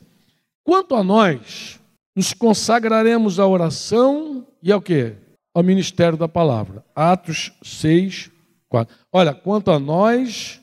[0.62, 1.80] quanto a nós,
[2.14, 5.14] nos consagraremos à oração e ao quê?
[5.54, 6.84] Ao ministério da palavra.
[6.94, 8.30] Atos 6,
[8.68, 8.94] 4.
[9.12, 10.60] Olha, quanto a nós,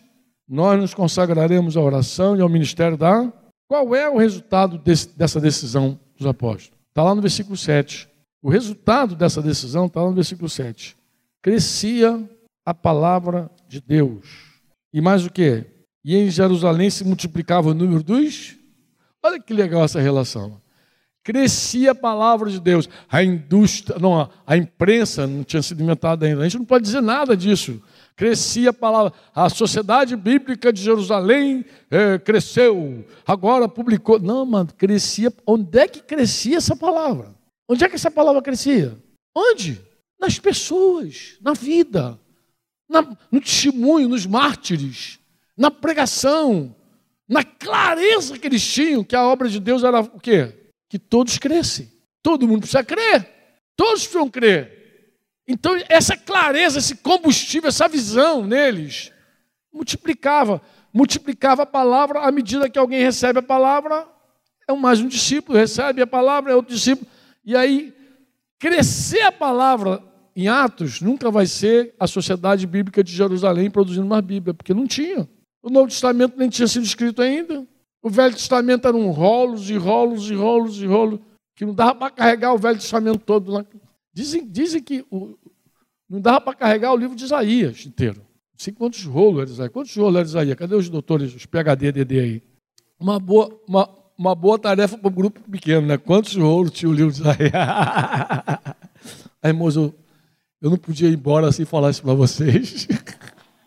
[0.54, 3.34] nós nos consagraremos à oração e ao ministério da.
[3.68, 6.80] Qual é o resultado desse, dessa decisão dos apóstolos?
[6.90, 8.08] Está lá no versículo 7.
[8.40, 10.96] O resultado dessa decisão está lá no versículo 7.
[11.42, 12.30] Crescia
[12.64, 14.28] a palavra de Deus.
[14.94, 15.66] E mais o que?
[16.06, 18.56] E em Jerusalém se multiplicava o número dos.
[19.24, 20.62] Olha que legal essa relação.
[21.24, 22.88] Crescia a palavra de Deus.
[23.10, 26.42] A indústria, não, a imprensa não tinha sido inventada ainda.
[26.42, 27.82] A gente não pode dizer nada disso.
[28.16, 29.14] Crescia a palavra.
[29.34, 33.06] A sociedade bíblica de Jerusalém é, cresceu.
[33.26, 34.20] Agora publicou.
[34.20, 35.34] Não, mano, crescia.
[35.46, 37.34] Onde é que crescia essa palavra?
[37.68, 38.98] Onde é que essa palavra crescia?
[39.36, 39.82] Onde?
[40.20, 42.20] Nas pessoas, na vida
[42.94, 45.20] na, no testemunho, nos mártires,
[45.58, 46.76] na pregação,
[47.28, 50.70] na clareza que eles tinham que a obra de Deus era o quê?
[50.88, 51.92] Que todos crescem.
[52.22, 53.28] Todo mundo precisa crer.
[53.76, 54.83] Todos precisam crer.
[55.48, 59.12] Então, essa clareza, esse combustível, essa visão neles,
[59.74, 60.62] multiplicava.
[60.94, 64.08] Multiplicava a palavra à medida que alguém recebe a palavra,
[64.68, 67.10] é mais um discípulo, recebe a palavra, é outro discípulo.
[67.44, 67.94] E aí,
[68.60, 70.02] crescer a palavra
[70.36, 74.88] em Atos nunca vai ser a Sociedade Bíblica de Jerusalém produzindo uma Bíblia, porque não
[74.88, 75.28] tinha.
[75.62, 77.66] O Novo Testamento nem tinha sido escrito ainda.
[78.02, 81.20] O Velho Testamento eram rolos e rolos e rolos e rolos,
[81.56, 83.66] que não dava para carregar o Velho Testamento todo lá.
[84.14, 85.38] Dizem, dizem que o,
[86.10, 88.18] não dava para carregar o livro de Isaías inteiro.
[88.20, 89.72] Não sei quantos rolos era Isaías.
[89.72, 90.58] Quantos rolos era Isaías?
[90.58, 92.44] Cadê os doutores, os PHD, DD aí?
[93.00, 95.98] Uma boa, uma, uma boa tarefa para o grupo pequeno, né?
[95.98, 97.52] Quantos rolos tinha o livro de Isaías?
[99.42, 99.94] Aí, irmãos, eu,
[100.62, 102.88] eu não podia ir embora sem falar isso para vocês.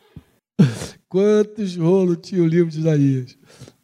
[1.08, 3.36] Quantos rolos tinha o livro de Isaías?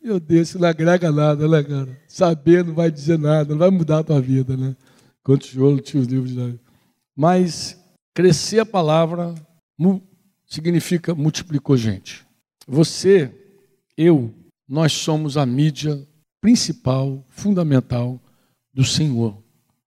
[0.03, 2.01] Meu Deus, isso não agrega nada, né, cara?
[2.09, 4.75] Saber não vai dizer nada, não vai mudar a tua vida, né?
[5.23, 6.61] Quantos rolos tinha os livros de Isaías?
[7.17, 7.79] Mas
[8.15, 9.35] crescer a palavra
[10.47, 12.27] significa multiplicou gente.
[12.67, 13.33] Você,
[13.97, 14.33] eu,
[14.69, 16.07] nós somos a mídia
[16.41, 18.21] principal, fundamental
[18.73, 19.37] do Senhor.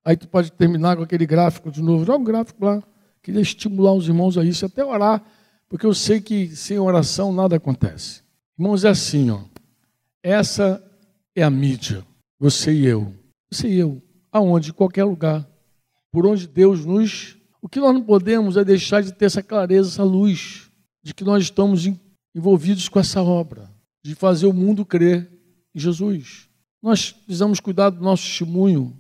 [0.03, 2.05] Aí tu pode terminar com aquele gráfico de novo.
[2.05, 2.81] Joga um gráfico lá.
[3.21, 5.23] Queria estimular os irmãos a isso, até orar,
[5.67, 8.21] porque eu sei que sem oração nada acontece.
[8.57, 9.41] Irmãos, é assim, ó.
[10.21, 10.83] Essa
[11.35, 12.05] é a mídia.
[12.39, 13.11] Você e eu.
[13.51, 14.01] Você e eu.
[14.35, 14.71] Aonde?
[14.71, 15.49] Em qualquer lugar.
[16.11, 17.37] Por onde Deus nos.
[17.61, 20.69] O que nós não podemos é deixar de ter essa clareza, essa luz,
[21.01, 21.89] de que nós estamos
[22.35, 23.71] envolvidos com essa obra,
[24.03, 25.31] de fazer o mundo crer
[25.73, 26.49] em Jesus.
[26.83, 28.99] Nós precisamos cuidar do nosso testemunho,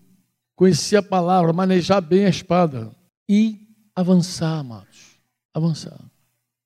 [0.55, 2.95] conhecer a palavra, manejar bem a espada
[3.27, 3.59] e
[3.93, 5.19] avançar, amados.
[5.53, 5.99] Avançar.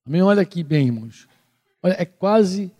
[0.05, 0.21] Amém?
[0.21, 1.27] Olha aqui bem, irmãos.
[1.81, 2.71] Olha, é quase,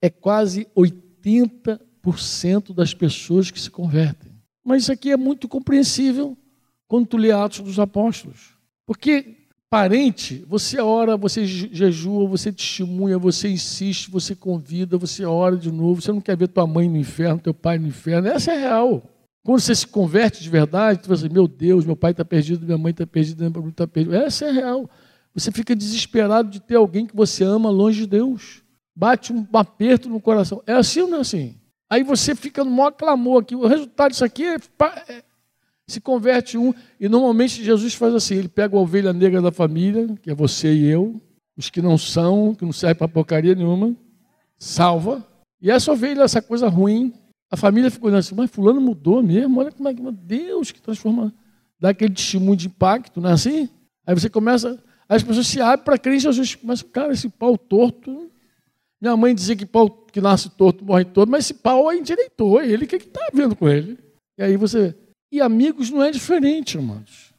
[0.00, 4.25] é quase 80% das pessoas que se convertem.
[4.66, 6.36] Mas isso aqui é muito compreensível
[6.88, 8.56] quando tu lê Atos dos Apóstolos.
[8.84, 9.36] Porque
[9.70, 16.02] parente, você ora, você jejua, você testemunha, você insiste, você convida, você ora de novo,
[16.02, 18.26] você não quer ver tua mãe no inferno, teu pai no inferno.
[18.26, 19.08] Essa é real.
[19.44, 22.66] Quando você se converte de verdade, você fala assim, meu Deus, meu pai está perdido,
[22.66, 24.16] minha mãe está perdida, meu pai está perdido.
[24.16, 24.90] Essa é real.
[25.32, 28.64] Você fica desesperado de ter alguém que você ama longe de Deus.
[28.96, 30.60] Bate um aperto no coração.
[30.66, 31.54] É assim ou não é assim?
[31.88, 33.54] Aí você fica no maior clamor aqui.
[33.54, 34.56] O resultado disso aqui é,
[35.08, 35.22] é
[35.86, 40.16] se converte um, e normalmente Jesus faz assim: ele pega a ovelha negra da família,
[40.20, 41.20] que é você e eu,
[41.56, 43.94] os que não são, que não servem para porcaria nenhuma,
[44.58, 45.24] salva.
[45.60, 47.14] E essa ovelha, essa coisa ruim,
[47.50, 50.72] a família ficou olhando assim, mas fulano mudou mesmo, olha como é que, meu Deus,
[50.72, 51.32] que transforma,
[51.78, 53.68] dá aquele testemunho de impacto, não é assim?
[54.04, 57.56] Aí você começa, as pessoas se abrem para crer em Jesus, mas cara, esse pau
[57.56, 58.30] torto,
[59.00, 62.86] minha mãe dizia que pau que nasce torto morre torto, mas esse pau endireitou ele,
[62.86, 63.98] o que está vendo com ele?
[64.38, 64.94] E aí você
[65.30, 67.34] e amigos não é diferente, irmãos.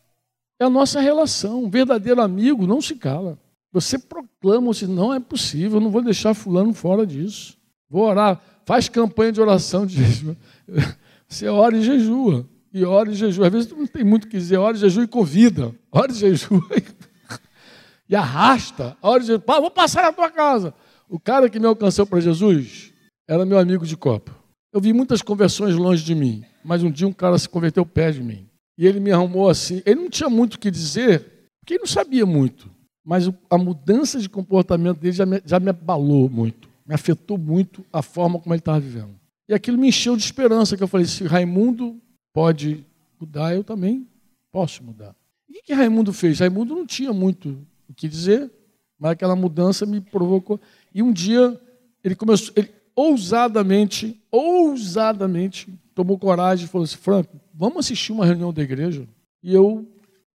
[0.60, 1.64] É a nossa relação.
[1.64, 3.40] Um verdadeiro amigo não se cala.
[3.72, 7.58] Você proclama, se não é possível, não vou deixar fulano fora disso.
[7.90, 10.36] Vou orar, faz campanha de oração de jejum.
[11.28, 12.48] Você ora e jejua.
[12.72, 13.48] E ora e jejua.
[13.48, 15.74] Às vezes não tem muito o que dizer, ora e jejua e convida.
[15.92, 16.62] Ora e jejua
[18.08, 18.96] e arrasta.
[19.02, 19.44] Ora e jejua.
[19.48, 20.76] Vou passar na tua casa.
[21.10, 22.92] O cara que me alcançou para Jesus
[23.28, 24.36] era meu amigo de copa.
[24.74, 28.16] Eu vi muitas conversões longe de mim, mas um dia um cara se converteu perto
[28.16, 28.48] de mim.
[28.78, 29.82] E ele me arrumou assim.
[29.86, 31.22] Ele não tinha muito o que dizer,
[31.60, 32.70] porque ele não sabia muito.
[33.06, 37.86] Mas a mudança de comportamento dele já me, já me abalou muito, me afetou muito
[37.92, 39.16] a forma como ele estava vivendo.
[39.48, 41.98] E aquilo me encheu de esperança, que eu falei, se Raimundo
[42.34, 42.86] pode
[43.18, 44.06] mudar, eu também
[44.52, 45.16] posso mudar.
[45.50, 46.40] E o que Raimundo fez?
[46.40, 48.52] Raimundo não tinha muito o que dizer,
[49.00, 50.60] mas aquela mudança me provocou.
[50.98, 51.56] E um dia
[52.04, 58.52] ele começou, ele, ousadamente, ousadamente, tomou coragem e falou assim: Franco, vamos assistir uma reunião
[58.52, 59.08] da igreja?
[59.44, 59.88] E eu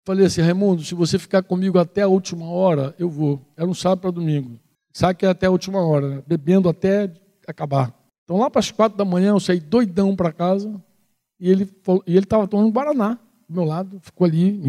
[0.04, 3.40] falei assim: Raimundo, se você ficar comigo até a última hora, eu vou.
[3.56, 4.60] Era um sábado para domingo.
[4.92, 6.22] Sabe que é até a última hora, né?
[6.26, 7.10] bebendo até
[7.48, 7.94] acabar.
[8.24, 10.78] Então, lá para as quatro da manhã, eu saí doidão para casa
[11.40, 11.66] e ele
[12.06, 14.60] e ele estava tomando Guaraná do meu lado, ficou ali,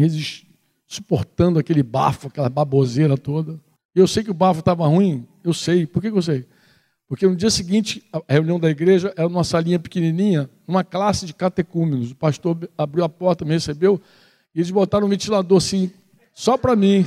[0.86, 3.60] suportando aquele bafo, aquela baboseira toda.
[3.94, 5.86] E eu sei que o bafo estava ruim, eu sei.
[5.86, 6.46] Por que, eu sei?
[7.08, 11.34] Porque no dia seguinte, a reunião da igreja era numa salinha pequenininha, uma classe de
[11.34, 12.12] catecúmenos.
[12.12, 14.00] O pastor abriu a porta, me recebeu,
[14.54, 15.90] e eles botaram um ventilador assim,
[16.32, 17.04] só para mim.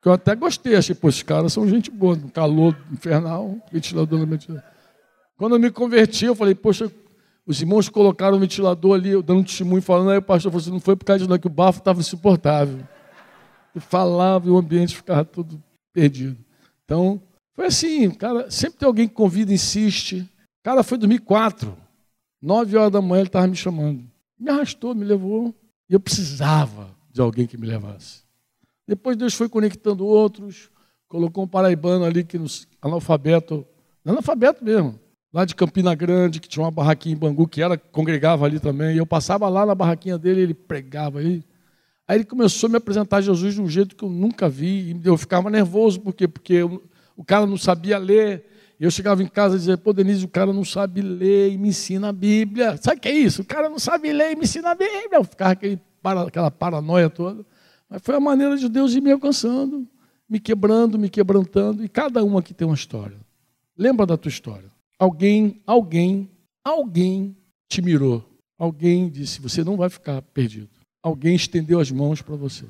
[0.00, 4.18] Que eu até gostei, achei, pô, esses caras são gente boa, no calor infernal, ventilador
[4.18, 4.64] no ventilador.
[5.36, 6.90] Quando eu me converti, eu falei, poxa,
[7.44, 10.70] os irmãos colocaram o ventilador ali, dando um testemunho, falando, aí o pastor falou assim,
[10.70, 12.78] não foi por causa disso, que o bafo estava insuportável.
[13.74, 15.60] E falava e o ambiente ficava todo
[15.92, 16.36] perdido.
[16.84, 17.22] Então,
[17.54, 20.28] foi assim, cara, sempre tem alguém que convida, insiste.
[20.62, 21.76] Cara, foi 2004,
[22.40, 24.04] nove horas da manhã ele estava me chamando.
[24.38, 25.54] Me arrastou, me levou.
[25.88, 28.22] E eu precisava de alguém que me levasse.
[28.86, 30.70] Depois Deus foi conectando outros,
[31.08, 33.66] colocou um paraibano ali que nos, analfabeto,
[34.04, 34.98] analfabeto mesmo,
[35.32, 38.94] lá de Campina Grande, que tinha uma barraquinha em Bangu, que era, congregava ali também,
[38.94, 41.44] e eu passava lá na barraquinha dele, ele pregava aí.
[42.12, 45.16] Aí ele começou a me apresentar Jesus de um jeito que eu nunca vi, eu
[45.16, 46.28] ficava nervoso, por quê?
[46.28, 46.82] Porque eu,
[47.16, 48.44] o cara não sabia ler,
[48.78, 51.70] eu chegava em casa e dizia, pô, Denise, o cara não sabe ler e me
[51.70, 52.76] ensina a Bíblia.
[52.76, 53.40] Sabe o que é isso?
[53.40, 55.08] O cara não sabe ler e me ensina a Bíblia.
[55.14, 55.80] Eu ficava aquele,
[56.26, 57.46] aquela paranoia toda.
[57.88, 59.88] Mas foi a maneira de Deus ir me alcançando,
[60.28, 61.82] me quebrando, me quebrantando.
[61.82, 63.16] E cada um aqui tem uma história.
[63.74, 64.70] Lembra da tua história.
[64.98, 66.30] Alguém, alguém,
[66.62, 67.34] alguém
[67.70, 68.22] te mirou.
[68.58, 70.81] Alguém disse, você não vai ficar perdido.
[71.02, 72.64] Alguém estendeu as mãos para você.